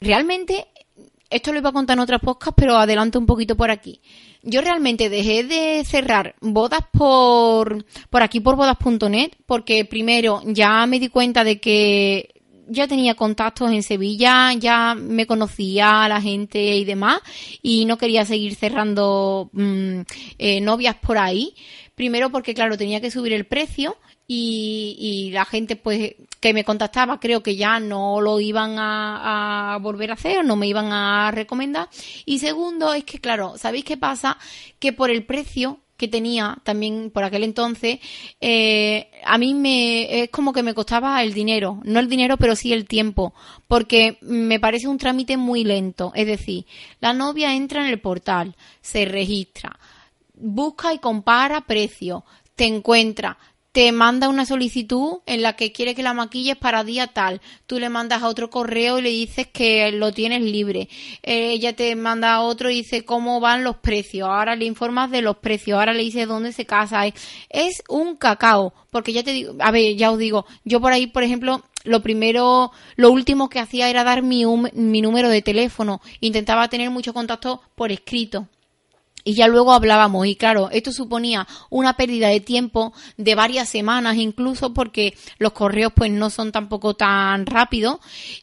realmente, 0.00 0.68
esto 1.28 1.52
lo 1.52 1.58
iba 1.58 1.70
a 1.70 1.72
contar 1.72 1.96
en 1.96 2.02
otras 2.02 2.20
podcasts, 2.20 2.54
pero 2.56 2.76
adelanto 2.76 3.18
un 3.18 3.26
poquito 3.26 3.56
por 3.56 3.72
aquí. 3.72 4.00
Yo 4.44 4.60
realmente 4.60 5.10
dejé 5.10 5.42
de 5.42 5.84
cerrar 5.84 6.36
bodas 6.40 6.82
por, 6.92 7.84
por 8.10 8.22
aquí, 8.22 8.38
por 8.38 8.54
bodas.net, 8.54 9.32
porque 9.44 9.86
primero 9.86 10.40
ya 10.44 10.86
me 10.86 11.00
di 11.00 11.08
cuenta 11.08 11.42
de 11.42 11.58
que 11.58 12.37
ya 12.68 12.86
tenía 12.86 13.14
contactos 13.14 13.72
en 13.72 13.82
Sevilla, 13.82 14.52
ya 14.54 14.94
me 14.94 15.26
conocía 15.26 16.04
a 16.04 16.08
la 16.08 16.20
gente 16.20 16.76
y 16.76 16.84
demás, 16.84 17.20
y 17.62 17.84
no 17.84 17.98
quería 17.98 18.24
seguir 18.24 18.54
cerrando 18.54 19.50
mm, 19.52 20.00
eh, 20.38 20.60
novias 20.60 20.96
por 20.96 21.18
ahí. 21.18 21.54
Primero 21.94 22.30
porque, 22.30 22.54
claro, 22.54 22.76
tenía 22.76 23.00
que 23.00 23.10
subir 23.10 23.32
el 23.32 23.46
precio 23.46 23.96
y, 24.26 24.96
y, 24.98 25.30
la 25.32 25.44
gente 25.44 25.74
pues 25.74 26.14
que 26.38 26.52
me 26.52 26.62
contactaba 26.62 27.18
creo 27.18 27.42
que 27.42 27.56
ya 27.56 27.80
no 27.80 28.20
lo 28.20 28.40
iban 28.40 28.78
a, 28.78 29.74
a, 29.74 29.78
volver 29.78 30.10
a 30.10 30.14
hacer, 30.14 30.44
no 30.44 30.54
me 30.54 30.68
iban 30.68 30.92
a 30.92 31.30
recomendar. 31.32 31.88
Y 32.26 32.38
segundo 32.38 32.92
es 32.92 33.04
que 33.04 33.20
claro, 33.20 33.54
¿sabéis 33.56 33.84
qué 33.84 33.96
pasa? 33.96 34.38
Que 34.78 34.92
por 34.92 35.10
el 35.10 35.24
precio 35.24 35.80
que 35.98 36.08
tenía 36.08 36.56
también 36.62 37.10
por 37.10 37.24
aquel 37.24 37.42
entonces, 37.42 37.98
eh, 38.40 39.10
a 39.24 39.36
mí 39.36 39.52
me 39.52 40.22
es 40.22 40.30
como 40.30 40.52
que 40.52 40.62
me 40.62 40.72
costaba 40.72 41.22
el 41.22 41.34
dinero, 41.34 41.80
no 41.84 41.98
el 41.98 42.08
dinero, 42.08 42.36
pero 42.36 42.54
sí 42.54 42.72
el 42.72 42.86
tiempo, 42.86 43.34
porque 43.66 44.16
me 44.22 44.60
parece 44.60 44.86
un 44.86 44.96
trámite 44.96 45.36
muy 45.36 45.64
lento. 45.64 46.12
Es 46.14 46.28
decir, 46.28 46.64
la 47.00 47.12
novia 47.12 47.54
entra 47.54 47.84
en 47.84 47.90
el 47.90 48.00
portal, 48.00 48.54
se 48.80 49.04
registra, 49.06 49.78
busca 50.34 50.94
y 50.94 51.00
compara 51.00 51.62
precio, 51.62 52.24
te 52.54 52.64
encuentra, 52.64 53.36
te 53.72 53.92
manda 53.92 54.28
una 54.28 54.46
solicitud 54.46 55.18
en 55.26 55.42
la 55.42 55.54
que 55.54 55.72
quiere 55.72 55.94
que 55.94 56.02
la 56.02 56.14
maquilles 56.14 56.56
para 56.56 56.84
día 56.84 57.08
tal. 57.08 57.40
Tú 57.66 57.78
le 57.78 57.90
mandas 57.90 58.22
a 58.22 58.28
otro 58.28 58.50
correo 58.50 58.98
y 58.98 59.02
le 59.02 59.10
dices 59.10 59.46
que 59.46 59.92
lo 59.92 60.12
tienes 60.12 60.42
libre. 60.42 60.88
Eh, 61.22 61.52
ella 61.52 61.76
te 61.76 61.94
manda 61.94 62.34
a 62.34 62.40
otro 62.40 62.70
y 62.70 62.76
dice 62.76 63.04
cómo 63.04 63.40
van 63.40 63.64
los 63.64 63.76
precios. 63.76 64.28
Ahora 64.28 64.56
le 64.56 64.64
informas 64.64 65.10
de 65.10 65.22
los 65.22 65.36
precios. 65.36 65.78
Ahora 65.78 65.92
le 65.92 66.02
dices 66.02 66.26
dónde 66.26 66.52
se 66.52 66.66
casa. 66.66 67.06
Es 67.50 67.82
un 67.88 68.16
cacao. 68.16 68.72
Porque 68.90 69.12
ya 69.12 69.22
te 69.22 69.32
digo, 69.32 69.54
a 69.60 69.70
ver, 69.70 69.96
ya 69.96 70.10
os 70.10 70.18
digo, 70.18 70.46
yo 70.64 70.80
por 70.80 70.92
ahí, 70.92 71.06
por 71.06 71.22
ejemplo, 71.22 71.62
lo 71.84 72.02
primero, 72.02 72.72
lo 72.96 73.10
último 73.10 73.48
que 73.50 73.60
hacía 73.60 73.90
era 73.90 74.02
dar 74.02 74.22
mi, 74.22 74.44
mi 74.46 75.02
número 75.02 75.28
de 75.28 75.42
teléfono. 75.42 76.00
Intentaba 76.20 76.68
tener 76.68 76.90
mucho 76.90 77.12
contacto 77.12 77.60
por 77.74 77.92
escrito 77.92 78.48
y 79.24 79.34
ya 79.34 79.48
luego 79.48 79.72
hablábamos 79.72 80.26
y 80.26 80.36
claro, 80.36 80.70
esto 80.70 80.92
suponía 80.92 81.46
una 81.70 81.96
pérdida 81.96 82.28
de 82.28 82.40
tiempo 82.40 82.92
de 83.16 83.34
varias 83.34 83.68
semanas 83.68 84.16
incluso 84.16 84.72
porque 84.72 85.14
los 85.38 85.52
correos 85.52 85.92
pues 85.94 86.10
no 86.10 86.30
son 86.30 86.52
tampoco 86.52 86.94
tan 86.94 87.46
rápidos 87.46 87.98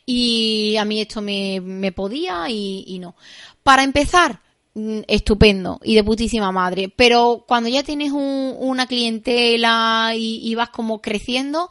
y 0.06 0.76
a 0.78 0.86
mí 0.86 1.02
esto 1.02 1.22
me, 1.22 1.62
me 1.62 1.92
podía 1.92 2.50
y, 2.50 3.00
no. 3.00 3.16
Para 3.64 3.84
empezar, 3.84 4.42
mm, 4.74 5.00
estupendo 5.08 5.80
y 5.84 5.96
de 5.96 6.04
putísima 6.04 6.52
madre. 6.52 6.92
Pero 6.96 7.46
cuando 7.48 7.70
ya 7.70 7.84
tienes 7.84 8.12
un, 8.12 8.56
una 8.60 8.88
clientela 8.88 10.14
y, 10.16 10.54
vas 10.56 10.70
como 10.70 11.02
creciendo, 11.02 11.70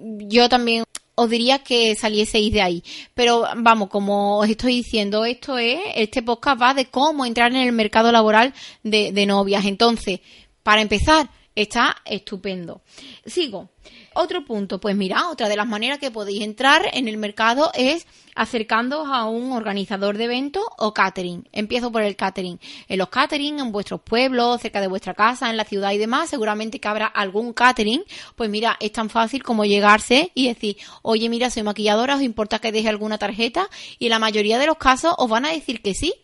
yo 0.00 0.48
también 0.48 0.84
os 1.18 1.28
diría 1.28 1.58
que 1.58 1.96
salieseis 1.96 2.52
de 2.52 2.62
ahí. 2.62 2.82
Pero 3.14 3.44
vamos, 3.56 3.88
como 3.88 4.38
os 4.38 4.48
estoy 4.48 4.76
diciendo, 4.76 5.24
esto 5.24 5.58
es, 5.58 5.80
este 5.96 6.22
podcast 6.22 6.62
va 6.62 6.74
de 6.74 6.86
cómo 6.86 7.26
entrar 7.26 7.50
en 7.50 7.58
el 7.58 7.72
mercado 7.72 8.12
laboral 8.12 8.54
de, 8.84 9.12
de 9.12 9.26
novias. 9.26 9.64
Entonces, 9.64 10.20
para 10.62 10.80
empezar, 10.80 11.28
está 11.62 11.96
estupendo. 12.04 12.82
Sigo. 13.26 13.70
Otro 14.14 14.44
punto, 14.44 14.80
pues 14.80 14.94
mira, 14.96 15.28
otra 15.28 15.48
de 15.48 15.56
las 15.56 15.66
maneras 15.66 15.98
que 15.98 16.10
podéis 16.10 16.42
entrar 16.42 16.88
en 16.92 17.08
el 17.08 17.16
mercado 17.16 17.70
es 17.74 18.06
acercándoos 18.34 19.08
a 19.10 19.24
un 19.24 19.52
organizador 19.52 20.16
de 20.18 20.24
eventos 20.24 20.62
o 20.76 20.94
catering. 20.94 21.48
Empiezo 21.52 21.90
por 21.90 22.02
el 22.02 22.16
catering. 22.16 22.60
En 22.88 22.98
los 22.98 23.08
catering, 23.08 23.58
en 23.58 23.72
vuestros 23.72 24.00
pueblos, 24.00 24.60
cerca 24.60 24.80
de 24.80 24.86
vuestra 24.86 25.14
casa, 25.14 25.50
en 25.50 25.56
la 25.56 25.64
ciudad 25.64 25.92
y 25.92 25.98
demás, 25.98 26.30
seguramente 26.30 26.80
que 26.80 26.88
habrá 26.88 27.06
algún 27.06 27.52
catering. 27.52 28.04
Pues 28.36 28.50
mira, 28.50 28.76
es 28.80 28.92
tan 28.92 29.10
fácil 29.10 29.42
como 29.42 29.64
llegarse 29.64 30.30
y 30.34 30.48
decir, 30.48 30.76
oye, 31.02 31.28
mira, 31.28 31.50
soy 31.50 31.64
maquilladora, 31.64 32.16
¿os 32.16 32.22
importa 32.22 32.60
que 32.60 32.72
deje 32.72 32.88
alguna 32.88 33.18
tarjeta? 33.18 33.68
Y 33.98 34.06
en 34.06 34.10
la 34.10 34.18
mayoría 34.18 34.58
de 34.58 34.66
los 34.66 34.78
casos 34.78 35.14
os 35.18 35.28
van 35.28 35.44
a 35.44 35.52
decir 35.52 35.82
que 35.82 35.94
sí. 35.94 36.14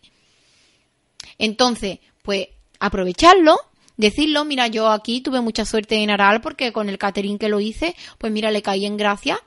Entonces, 1.37 1.99
pues 2.23 2.47
aprovecharlo 2.79 3.57
decirlo, 3.97 4.45
mira, 4.45 4.67
yo 4.67 4.89
aquí 4.89 5.21
tuve 5.21 5.41
mucha 5.41 5.65
suerte 5.65 5.95
en 6.01 6.09
Aral 6.09 6.41
porque 6.41 6.71
con 6.71 6.89
el 6.89 6.97
catering 6.97 7.37
que 7.37 7.49
lo 7.49 7.59
hice, 7.59 7.95
pues 8.17 8.31
mira, 8.31 8.51
le 8.51 8.61
caí 8.61 8.85
en 8.85 8.97
gracia 8.97 9.39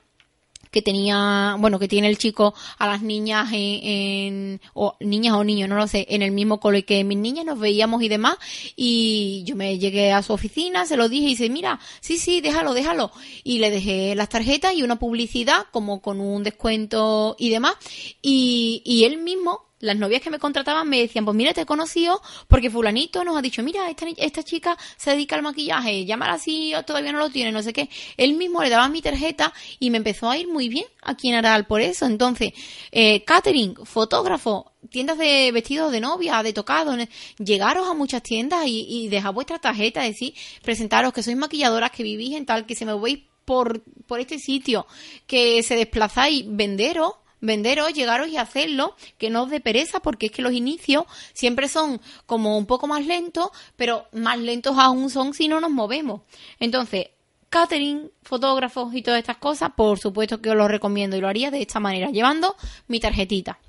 que 0.71 0.81
tenía, 0.81 1.55
bueno, 1.59 1.79
que 1.79 1.87
tiene 1.87 2.07
el 2.07 2.17
chico 2.17 2.53
a 2.77 2.87
las 2.87 3.01
niñas 3.01 3.49
en, 3.51 4.61
o 4.73 4.95
niñas 4.99 5.33
o 5.33 5.43
niños, 5.43 5.67
no 5.69 5.75
lo 5.75 5.87
sé, 5.87 6.05
en 6.09 6.21
el 6.21 6.31
mismo 6.31 6.59
cole 6.59 6.85
que 6.85 7.03
mis 7.03 7.17
niñas, 7.17 7.45
nos 7.45 7.59
veíamos 7.59 8.03
y 8.03 8.07
demás, 8.07 8.37
y 8.75 9.43
yo 9.45 9.55
me 9.55 9.79
llegué 9.79 10.11
a 10.11 10.21
su 10.21 10.33
oficina, 10.33 10.85
se 10.85 10.97
lo 10.97 11.09
dije 11.09 11.25
y 11.25 11.29
dice, 11.29 11.49
mira, 11.49 11.79
sí, 12.01 12.17
sí, 12.17 12.41
déjalo, 12.41 12.73
déjalo, 12.73 13.11
y 13.43 13.59
le 13.59 13.71
dejé 13.71 14.15
las 14.15 14.29
tarjetas 14.29 14.75
y 14.75 14.83
una 14.83 14.99
publicidad 14.99 15.65
como 15.71 16.01
con 16.01 16.19
un 16.19 16.43
descuento 16.43 17.35
y 17.39 17.49
demás, 17.49 17.75
y, 18.21 18.81
y 18.85 19.05
él 19.05 19.17
mismo 19.17 19.68
las 19.79 19.97
novias 19.97 20.21
que 20.21 20.29
me 20.29 20.39
contrataban 20.39 20.87
me 20.87 20.99
decían, 20.99 21.25
pues 21.25 21.35
mira, 21.35 21.53
te 21.53 21.61
he 21.61 21.65
conocido 21.65 22.21
porque 22.47 22.69
fulanito 22.69 23.23
nos 23.23 23.37
ha 23.37 23.41
dicho, 23.41 23.63
mira, 23.63 23.89
esta, 23.89 24.05
esta 24.17 24.43
chica 24.43 24.77
se 24.97 25.11
dedica 25.11 25.35
al 25.35 25.41
maquillaje, 25.41 26.05
llámala 26.05 26.37
o 26.77 26.83
todavía 26.83 27.11
no 27.11 27.19
lo 27.19 27.29
tiene, 27.29 27.51
no 27.51 27.61
sé 27.61 27.73
qué. 27.73 27.89
Él 28.17 28.35
mismo 28.35 28.61
le 28.61 28.69
daba 28.69 28.87
mi 28.89 29.01
tarjeta 29.01 29.53
y 29.79 29.89
me 29.89 29.97
empezó 29.97 30.29
a 30.29 30.37
ir 30.37 30.47
muy 30.47 30.69
bien 30.69 30.85
aquí 31.01 31.29
en 31.29 31.35
Aral 31.35 31.65
por 31.65 31.81
eso. 31.81 32.05
Entonces, 32.05 32.53
eh, 32.91 33.23
catering, 33.23 33.75
fotógrafo, 33.85 34.71
tiendas 34.89 35.17
de 35.17 35.51
vestidos 35.51 35.91
de 35.91 35.99
novia, 35.99 36.41
de 36.43 36.53
tocado, 36.53 36.95
llegaros 37.37 37.87
a 37.87 37.93
muchas 37.93 38.23
tiendas 38.23 38.65
y, 38.67 38.85
y 38.87 39.09
dejar 39.09 39.33
vuestra 39.33 39.59
tarjeta, 39.59 40.01
decir, 40.01 40.33
presentaros 40.61 41.13
que 41.13 41.23
sois 41.23 41.37
maquilladoras, 41.37 41.91
que 41.91 42.03
vivís 42.03 42.35
en 42.35 42.45
tal, 42.45 42.65
que 42.65 42.75
se 42.75 42.85
me 42.85 42.97
veis 42.99 43.19
por, 43.45 43.81
por 44.05 44.19
este 44.19 44.37
sitio, 44.37 44.85
que 45.25 45.63
se 45.63 45.75
desplazáis, 45.75 46.45
venderos 46.47 47.13
venderos, 47.41 47.93
llegaros 47.93 48.27
y 48.29 48.37
hacerlo, 48.37 48.95
que 49.17 49.29
no 49.29 49.43
os 49.43 49.49
dé 49.49 49.59
pereza, 49.59 49.99
porque 49.99 50.27
es 50.27 50.31
que 50.31 50.41
los 50.41 50.53
inicios 50.53 51.05
siempre 51.33 51.67
son 51.67 52.01
como 52.25 52.57
un 52.57 52.65
poco 52.65 52.87
más 52.87 53.05
lentos, 53.05 53.49
pero 53.75 54.07
más 54.11 54.39
lentos 54.39 54.77
aún 54.77 55.09
son 55.09 55.33
si 55.33 55.47
no 55.47 55.59
nos 55.59 55.71
movemos. 55.71 56.21
Entonces, 56.59 57.07
catering, 57.49 58.11
fotógrafos 58.21 58.93
y 58.93 59.01
todas 59.01 59.19
estas 59.19 59.37
cosas, 59.37 59.71
por 59.75 59.99
supuesto 59.99 60.41
que 60.41 60.51
os 60.51 60.55
lo 60.55 60.67
recomiendo 60.67 61.17
y 61.17 61.21
lo 61.21 61.27
haría 61.27 61.51
de 61.51 61.61
esta 61.61 61.79
manera, 61.79 62.09
llevando 62.11 62.55
mi 62.87 62.99
tarjetita. 62.99 63.59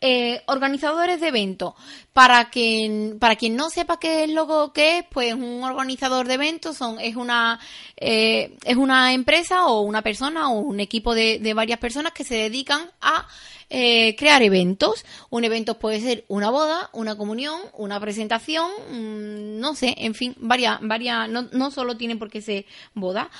Eh, 0.00 0.42
organizadores 0.46 1.20
de 1.20 1.28
eventos. 1.28 1.74
Para 2.12 2.50
quien, 2.50 3.18
para 3.20 3.36
quien 3.36 3.56
no 3.56 3.70
sepa 3.70 3.98
qué 3.98 4.24
es 4.24 4.30
lo 4.30 4.72
que 4.72 4.98
es, 4.98 5.04
pues 5.10 5.34
un 5.34 5.62
organizador 5.62 6.26
de 6.26 6.34
eventos 6.34 6.76
son, 6.76 6.98
es 7.00 7.16
una, 7.16 7.60
eh, 7.96 8.56
es 8.64 8.76
una 8.76 9.12
empresa 9.12 9.66
o 9.66 9.82
una 9.82 10.02
persona 10.02 10.50
o 10.50 10.58
un 10.58 10.80
equipo 10.80 11.14
de, 11.14 11.38
de 11.38 11.54
varias 11.54 11.78
personas 11.78 12.12
que 12.12 12.24
se 12.24 12.34
dedican 12.34 12.90
a 13.00 13.26
eh, 13.70 14.16
crear 14.16 14.42
eventos. 14.42 15.04
Un 15.30 15.44
evento 15.44 15.78
puede 15.78 16.00
ser 16.00 16.24
una 16.26 16.50
boda, 16.50 16.90
una 16.92 17.16
comunión, 17.16 17.60
una 17.74 18.00
presentación, 18.00 18.68
mm, 18.90 19.60
no 19.60 19.74
sé, 19.76 19.94
en 19.98 20.14
fin, 20.14 20.34
varias, 20.38 20.80
varias, 20.82 21.28
no, 21.28 21.42
no 21.52 21.70
solo 21.70 21.96
tienen 21.96 22.18
por 22.18 22.30
qué 22.30 22.42
ser 22.42 22.66
boda. 22.94 23.30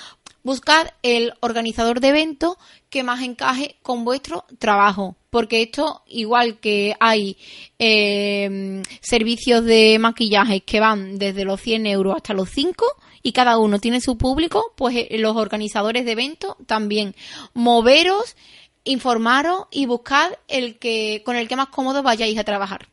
Buscad 0.45 0.89
el 1.03 1.35
organizador 1.41 2.01
de 2.01 2.09
eventos 2.09 2.57
que 2.89 3.03
más 3.03 3.23
encaje 3.23 3.77
con 3.83 4.05
vuestro 4.05 4.45
trabajo. 4.59 5.17
Porque 5.31 5.63
esto, 5.63 6.03
igual 6.07 6.59
que 6.59 6.95
hay 6.99 7.37
eh, 7.79 8.83
servicios 9.01 9.65
de 9.65 9.99
maquillaje 10.01 10.63
que 10.63 10.81
van 10.81 11.19
desde 11.19 11.45
los 11.45 11.61
100 11.61 11.87
euros 11.87 12.17
hasta 12.17 12.35
los 12.35 12.51
5 12.51 12.85
y 13.23 13.33
cada 13.33 13.59
uno 13.59 13.79
tiene 13.79 14.01
su 14.01 14.17
público, 14.19 14.73
pues 14.77 14.97
eh, 14.97 15.19
los 15.19 15.37
organizadores 15.37 16.05
de 16.05 16.13
eventos 16.13 16.57
también. 16.67 17.15
Moveros, 17.55 18.37
informaros 18.85 19.67
y 19.71 19.87
buscad 19.87 20.33
el 20.49 20.79
que, 20.79 21.23
con 21.25 21.37
el 21.37 21.49
que 21.49 21.57
más 21.57 21.69
cómodo 21.69 22.03
vayáis 22.03 22.39
a 22.39 22.45
trabajar. 22.45 22.89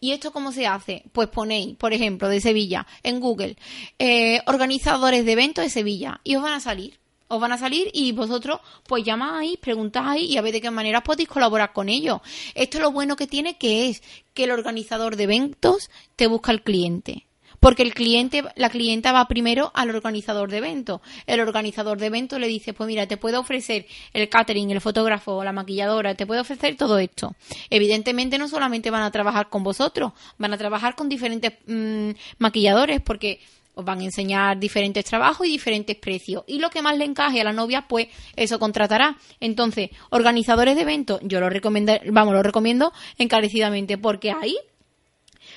¿Y 0.00 0.12
esto 0.12 0.32
cómo 0.32 0.52
se 0.52 0.66
hace? 0.66 1.04
Pues 1.12 1.28
ponéis, 1.28 1.76
por 1.76 1.92
ejemplo, 1.92 2.28
de 2.28 2.40
Sevilla, 2.40 2.86
en 3.02 3.20
Google, 3.20 3.56
eh, 3.98 4.40
organizadores 4.46 5.24
de 5.24 5.32
eventos 5.32 5.64
de 5.64 5.70
Sevilla 5.70 6.20
y 6.24 6.36
os 6.36 6.42
van 6.42 6.54
a 6.54 6.60
salir. 6.60 6.98
Os 7.34 7.40
van 7.40 7.50
a 7.50 7.58
salir 7.58 7.90
y 7.92 8.12
vosotros 8.12 8.60
pues 8.86 9.02
llamáis, 9.02 9.58
preguntáis 9.58 10.30
y 10.30 10.36
a 10.36 10.40
ver 10.40 10.52
de 10.52 10.60
qué 10.60 10.70
manera 10.70 11.02
podéis 11.02 11.28
colaborar 11.28 11.72
con 11.72 11.88
ellos. 11.88 12.20
Esto 12.54 12.78
es 12.78 12.82
lo 12.82 12.92
bueno 12.92 13.16
que 13.16 13.26
tiene 13.26 13.58
que 13.58 13.88
es 13.88 14.04
que 14.34 14.44
el 14.44 14.52
organizador 14.52 15.16
de 15.16 15.24
eventos 15.24 15.90
te 16.14 16.28
busca 16.28 16.52
el 16.52 16.62
cliente. 16.62 17.26
Porque 17.58 17.82
el 17.82 17.92
cliente, 17.92 18.44
la 18.54 18.70
clienta 18.70 19.10
va 19.10 19.26
primero 19.26 19.72
al 19.74 19.90
organizador 19.90 20.48
de 20.48 20.58
evento. 20.58 21.02
El 21.26 21.40
organizador 21.40 21.98
de 21.98 22.06
evento 22.06 22.38
le 22.38 22.46
dice, 22.46 22.72
pues 22.72 22.86
mira, 22.86 23.08
te 23.08 23.16
puedo 23.16 23.40
ofrecer 23.40 23.86
el 24.12 24.28
catering, 24.28 24.70
el 24.70 24.80
fotógrafo, 24.80 25.42
la 25.42 25.52
maquilladora, 25.52 26.14
te 26.14 26.26
puedo 26.26 26.42
ofrecer 26.42 26.76
todo 26.76 26.98
esto. 26.98 27.34
Evidentemente 27.68 28.38
no 28.38 28.46
solamente 28.46 28.90
van 28.90 29.02
a 29.02 29.10
trabajar 29.10 29.48
con 29.48 29.64
vosotros, 29.64 30.12
van 30.38 30.52
a 30.52 30.58
trabajar 30.58 30.94
con 30.94 31.08
diferentes 31.08 31.54
mm, 31.66 32.10
maquilladores 32.38 33.00
porque 33.00 33.40
os 33.74 33.84
van 33.84 34.00
a 34.00 34.04
enseñar 34.04 34.58
diferentes 34.58 35.04
trabajos 35.04 35.46
y 35.46 35.50
diferentes 35.50 35.96
precios. 35.96 36.44
Y 36.46 36.58
lo 36.58 36.70
que 36.70 36.82
más 36.82 36.96
le 36.96 37.04
encaje 37.04 37.40
a 37.40 37.44
la 37.44 37.52
novia, 37.52 37.86
pues 37.88 38.08
eso 38.36 38.58
contratará. 38.58 39.16
Entonces, 39.40 39.90
organizadores 40.10 40.76
de 40.76 40.82
eventos, 40.82 41.20
yo 41.22 41.40
lo 41.40 41.50
recomiendo, 41.50 41.92
vamos, 42.10 42.34
lo 42.34 42.42
recomiendo 42.42 42.92
encarecidamente 43.18 43.98
porque 43.98 44.30
ahí 44.30 44.56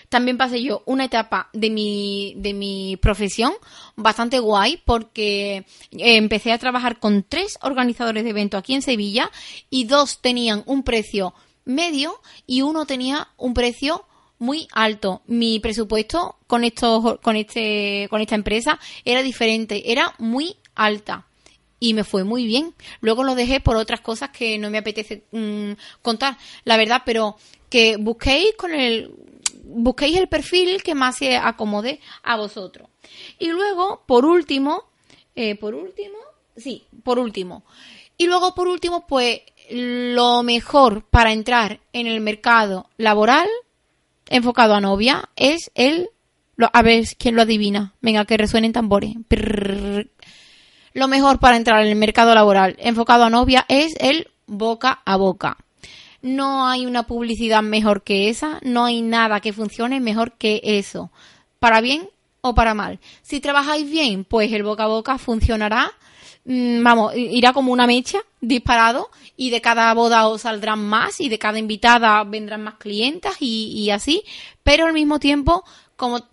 también 0.10 0.38
pasé 0.38 0.62
yo 0.64 0.84
una 0.86 1.06
etapa 1.06 1.50
de 1.54 1.70
mi, 1.70 2.34
de 2.38 2.54
mi 2.54 2.98
profesión 2.98 3.54
bastante 3.96 4.40
guay 4.40 4.82
porque 4.86 5.66
empecé 5.92 6.52
a 6.52 6.58
trabajar 6.58 7.00
con 7.00 7.24
tres 7.24 7.58
organizadores 7.62 8.24
de 8.24 8.30
eventos 8.30 8.60
aquí 8.60 8.74
en 8.74 8.82
Sevilla 8.82 9.32
y 9.70 9.86
dos 9.86 10.22
tenían 10.22 10.64
un 10.66 10.84
precio 10.84 11.34
medio 11.66 12.20
y 12.46 12.62
uno 12.62 12.86
tenía 12.86 13.28
un 13.38 13.54
precio 13.54 14.06
muy 14.40 14.68
alto. 14.74 15.22
Mi 15.28 15.60
presupuesto 15.60 16.38
con 16.48 16.64
estos, 16.64 17.20
con 17.20 17.36
este, 17.36 18.08
con 18.10 18.22
esta 18.22 18.36
empresa 18.36 18.80
era 19.06 19.24
diferente, 19.24 19.92
era 19.92 20.14
muy 20.20 20.56
alta 20.76 21.26
y 21.80 21.94
me 21.94 22.04
fue 22.04 22.24
muy 22.24 22.46
bien. 22.46 22.74
Luego 23.02 23.24
lo 23.24 23.36
dejé 23.36 23.60
por 23.60 23.78
otras 23.78 24.02
cosas 24.02 24.30
que 24.30 24.58
no 24.58 24.70
me 24.70 24.80
apetece 24.80 25.24
mm, 25.32 25.72
contar, 26.02 26.38
la 26.64 26.78
verdad, 26.78 27.04
pero 27.06 27.38
que 27.70 27.98
busquéis 27.98 28.54
con 28.58 28.74
el 28.74 29.12
busquéis 29.64 30.18
el 30.18 30.30
perfil 30.30 30.82
que 30.82 30.96
más 30.96 31.18
se 31.18 31.36
acomode 31.36 32.00
a 32.24 32.38
vosotros. 32.38 32.90
Y 33.38 33.50
luego, 33.50 34.04
por 34.06 34.26
último, 34.26 34.86
eh, 35.36 35.56
por 35.56 35.76
último, 35.76 36.18
sí, 36.56 36.86
por 37.04 37.20
último. 37.20 37.64
Y 38.18 38.26
luego, 38.28 38.56
por 38.56 38.68
último, 38.68 39.06
pues 39.06 39.42
lo 39.70 40.42
mejor 40.44 41.04
para 41.06 41.34
entrar 41.34 41.82
en 41.94 42.08
el 42.08 42.22
mercado 42.22 42.90
laboral 42.98 43.48
enfocado 44.30 44.76
a 44.76 44.82
novia 44.82 45.30
es 45.36 45.72
el... 45.76 46.10
a 46.58 46.82
ver 46.82 47.06
quién 47.18 47.36
lo 47.36 47.42
adivina. 47.42 47.94
Venga, 48.02 48.26
que 48.26 48.38
resuenen 48.38 48.74
tambores. 48.74 49.16
Lo 50.94 51.08
mejor 51.08 51.40
para 51.40 51.58
entrar 51.58 51.84
en 51.84 51.90
el 51.90 51.96
mercado 51.96 52.34
laboral 52.34 52.76
enfocado 52.80 53.26
a 53.26 53.30
novia 53.30 53.66
es 53.70 53.96
el 54.00 54.30
boca 54.48 55.02
a 55.06 55.16
boca. 55.16 55.58
No 56.22 56.68
hay 56.68 56.86
una 56.86 57.04
publicidad 57.04 57.62
mejor 57.62 58.04
que 58.04 58.30
esa, 58.30 58.60
no 58.64 58.86
hay 58.86 59.02
nada 59.02 59.40
que 59.40 59.54
funcione 59.54 60.00
mejor 60.00 60.34
que 60.34 60.60
eso, 60.64 61.12
para 61.60 61.82
bien 61.82 62.10
o 62.42 62.56
para 62.56 62.74
mal. 62.74 63.00
Si 63.22 63.40
trabajáis 63.40 63.90
bien, 63.90 64.24
pues 64.24 64.52
el 64.52 64.64
boca 64.64 64.86
a 64.86 64.88
boca 64.88 65.18
funcionará, 65.20 65.92
vamos, 66.48 67.14
irá 67.16 67.52
como 67.52 67.74
una 67.74 67.86
mecha 67.86 68.20
disparado 68.40 69.10
y 69.36 69.50
de 69.50 69.60
cada 69.60 69.94
boda 69.94 70.28
os 70.28 70.42
saldrán 70.42 70.80
más 70.80 71.20
y 71.20 71.28
de 71.28 71.38
cada 71.38 71.60
invitada 71.60 72.24
vendrán 72.24 72.64
más 72.64 72.76
clientas 72.76 73.36
y, 73.42 73.74
y 73.74 73.92
así, 73.92 74.24
pero 74.64 74.86
al 74.86 74.94
mismo 74.94 75.20
tiempo, 75.20 75.66
como 75.98 76.24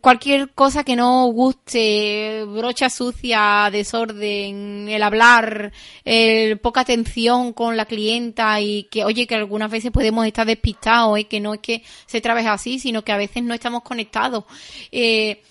cualquier 0.00 0.50
cosa 0.50 0.84
que 0.84 0.96
no 0.96 1.26
guste, 1.26 2.44
brocha 2.46 2.90
sucia, 2.90 3.68
desorden, 3.70 4.88
el 4.88 5.02
hablar, 5.02 5.72
el 6.04 6.58
poca 6.58 6.80
atención 6.80 7.52
con 7.52 7.76
la 7.76 7.86
clienta 7.86 8.60
y 8.60 8.84
que, 8.84 9.04
oye, 9.04 9.26
que 9.26 9.34
algunas 9.34 9.70
veces 9.70 9.90
podemos 9.90 10.26
estar 10.26 10.46
despistados, 10.46 11.18
y 11.18 11.24
que 11.24 11.40
no 11.40 11.54
es 11.54 11.60
que 11.60 11.82
se 12.06 12.20
trabaje 12.20 12.48
así, 12.48 12.78
sino 12.78 13.02
que 13.02 13.12
a 13.12 13.16
veces 13.16 13.42
no 13.42 13.54
estamos 13.54 13.82
conectados. 13.82 14.44
Eh, 14.92 15.42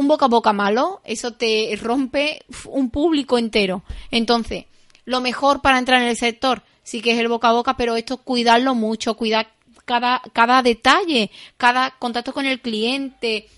un 0.00 0.08
boca 0.08 0.24
a 0.24 0.28
boca 0.28 0.52
malo, 0.52 1.00
eso 1.04 1.32
te 1.32 1.78
rompe 1.80 2.42
un 2.64 2.90
público 2.90 3.38
entero. 3.38 3.82
Entonces, 4.10 4.64
lo 5.04 5.20
mejor 5.20 5.60
para 5.60 5.78
entrar 5.78 6.00
en 6.02 6.08
el 6.08 6.16
sector 6.16 6.62
sí 6.82 7.00
que 7.00 7.12
es 7.12 7.18
el 7.18 7.28
boca 7.28 7.48
a 7.48 7.52
boca, 7.52 7.76
pero 7.76 7.96
esto 7.96 8.16
cuidarlo 8.16 8.74
mucho, 8.74 9.14
cuidar 9.14 9.48
cada, 9.84 10.22
cada 10.32 10.62
detalle, 10.62 11.30
cada 11.56 11.90
contacto 11.98 12.32
con 12.32 12.46
el 12.46 12.60
cliente, 12.60 13.48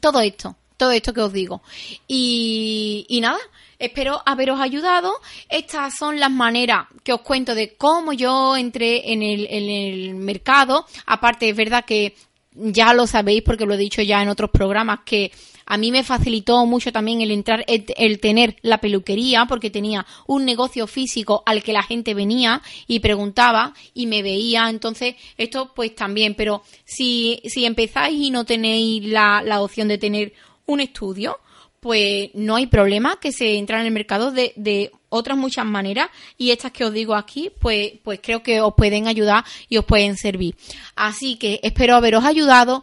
todo 0.00 0.20
esto, 0.20 0.56
todo 0.76 0.92
esto 0.92 1.12
que 1.12 1.22
os 1.22 1.32
digo. 1.32 1.62
Y, 2.06 3.18
nada, 3.22 3.38
espero 3.78 4.22
haberos 4.26 4.60
ayudado. 4.60 5.14
Estas 5.48 5.94
son 5.96 6.20
las 6.20 6.30
maneras 6.30 6.86
que 7.02 7.12
os 7.12 7.22
cuento 7.22 7.54
de 7.54 7.74
cómo 7.74 8.12
yo 8.12 8.56
entré 8.56 9.12
en 9.12 9.22
el 9.22 10.14
mercado. 10.14 10.86
Aparte, 11.06 11.48
es 11.48 11.56
verdad 11.56 11.84
que 11.84 12.14
ya 12.54 12.94
lo 12.94 13.06
sabéis 13.06 13.42
porque 13.42 13.66
lo 13.66 13.74
he 13.74 13.78
dicho 13.78 14.02
ya 14.02 14.22
en 14.22 14.28
otros 14.28 14.50
programas 14.50 15.00
que 15.04 15.32
a 15.66 15.76
mí 15.76 15.90
me 15.90 16.04
facilitó 16.04 16.64
mucho 16.66 16.92
también 16.92 17.20
el 17.20 17.30
entrar, 17.30 17.64
el, 17.66 18.20
tener 18.20 18.56
la 18.62 18.78
peluquería, 18.78 19.46
porque 19.46 19.70
tenía 19.70 20.06
un 20.26 20.44
negocio 20.44 20.86
físico 20.86 21.42
al 21.46 21.62
que 21.62 21.72
la 21.72 21.82
gente 21.82 22.14
venía 22.14 22.62
y 22.86 23.00
preguntaba 23.00 23.74
y 23.94 24.06
me 24.06 24.22
veía. 24.22 24.68
Entonces, 24.68 25.14
esto 25.36 25.72
pues 25.74 25.94
también, 25.94 26.34
pero 26.34 26.62
si, 26.84 27.40
si 27.44 27.64
empezáis 27.64 28.20
y 28.20 28.30
no 28.30 28.44
tenéis 28.44 29.04
la, 29.04 29.42
la 29.42 29.62
opción 29.62 29.88
de 29.88 29.98
tener 29.98 30.32
un 30.66 30.80
estudio, 30.80 31.38
pues 31.80 32.30
no 32.32 32.56
hay 32.56 32.66
problema 32.66 33.18
que 33.20 33.30
se 33.30 33.58
entra 33.58 33.78
en 33.80 33.86
el 33.86 33.92
mercado 33.92 34.30
de, 34.30 34.54
de, 34.56 34.90
otras 35.10 35.38
muchas 35.38 35.64
maneras. 35.64 36.08
Y 36.38 36.50
estas 36.50 36.72
que 36.72 36.84
os 36.84 36.92
digo 36.92 37.14
aquí 37.14 37.52
pues 37.60 37.92
pues 38.02 38.20
creo 38.22 38.42
que 38.42 38.60
os 38.60 38.74
pueden 38.74 39.06
ayudar 39.06 39.44
y 39.68 39.76
os 39.76 39.84
pueden 39.84 40.16
servir. 40.16 40.56
Así 40.96 41.36
que 41.36 41.60
espero 41.62 41.94
haberos 41.94 42.24
ayudado 42.24 42.82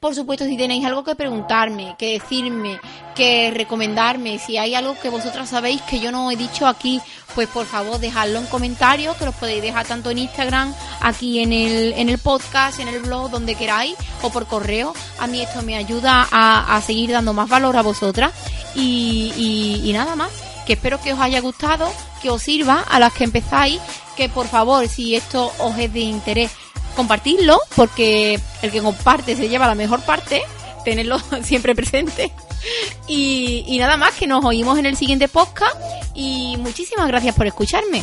Por 0.00 0.14
supuesto, 0.14 0.44
si 0.44 0.56
tenéis 0.56 0.84
algo 0.84 1.02
que 1.02 1.16
preguntarme, 1.16 1.96
que 1.98 2.12
decirme, 2.12 2.78
que 3.16 3.50
recomendarme, 3.50 4.38
si 4.38 4.56
hay 4.56 4.76
algo 4.76 4.96
que 4.96 5.08
vosotras 5.08 5.48
sabéis 5.48 5.82
que 5.82 5.98
yo 5.98 6.12
no 6.12 6.30
he 6.30 6.36
dicho 6.36 6.68
aquí, 6.68 7.00
pues 7.34 7.48
por 7.48 7.66
favor 7.66 7.98
dejadlo 7.98 8.38
en 8.38 8.46
comentarios, 8.46 9.16
que 9.16 9.24
los 9.24 9.34
podéis 9.34 9.60
dejar 9.60 9.88
tanto 9.88 10.12
en 10.12 10.18
Instagram, 10.18 10.72
aquí 11.00 11.40
en 11.40 11.52
el, 11.52 11.94
en 11.94 12.08
el 12.10 12.18
podcast, 12.18 12.78
en 12.78 12.86
el 12.86 13.00
blog, 13.00 13.28
donde 13.28 13.56
queráis, 13.56 13.96
o 14.22 14.30
por 14.30 14.46
correo. 14.46 14.94
A 15.18 15.26
mí 15.26 15.42
esto 15.42 15.62
me 15.62 15.74
ayuda 15.74 16.28
a, 16.30 16.80
seguir 16.86 17.10
dando 17.10 17.32
más 17.32 17.48
valor 17.48 17.76
a 17.76 17.82
vosotras. 17.82 18.30
Y, 18.76 19.82
y 19.82 19.92
nada 19.92 20.14
más, 20.14 20.30
que 20.64 20.74
espero 20.74 21.00
que 21.00 21.12
os 21.12 21.18
haya 21.18 21.40
gustado, 21.40 21.90
que 22.22 22.30
os 22.30 22.40
sirva 22.40 22.84
a 22.88 23.00
las 23.00 23.12
que 23.12 23.24
empezáis, 23.24 23.80
que 24.16 24.28
por 24.28 24.46
favor, 24.46 24.86
si 24.86 25.16
esto 25.16 25.50
os 25.58 25.76
es 25.76 25.92
de 25.92 26.00
interés, 26.00 26.52
compartirlo, 26.98 27.60
porque 27.76 28.40
el 28.60 28.72
que 28.72 28.82
comparte 28.82 29.36
se 29.36 29.48
lleva 29.48 29.68
la 29.68 29.76
mejor 29.76 30.00
parte, 30.00 30.42
tenerlo 30.84 31.20
siempre 31.44 31.76
presente. 31.76 32.32
Y, 33.06 33.76
nada 33.78 33.96
más, 33.96 34.14
que 34.14 34.26
nos 34.26 34.44
oímos 34.44 34.78
en 34.80 34.86
el 34.86 34.96
siguiente 34.96 35.28
podcast 35.28 35.76
y 36.12 36.56
muchísimas 36.58 37.06
gracias 37.06 37.36
por 37.36 37.46
escucharme. 37.46 38.02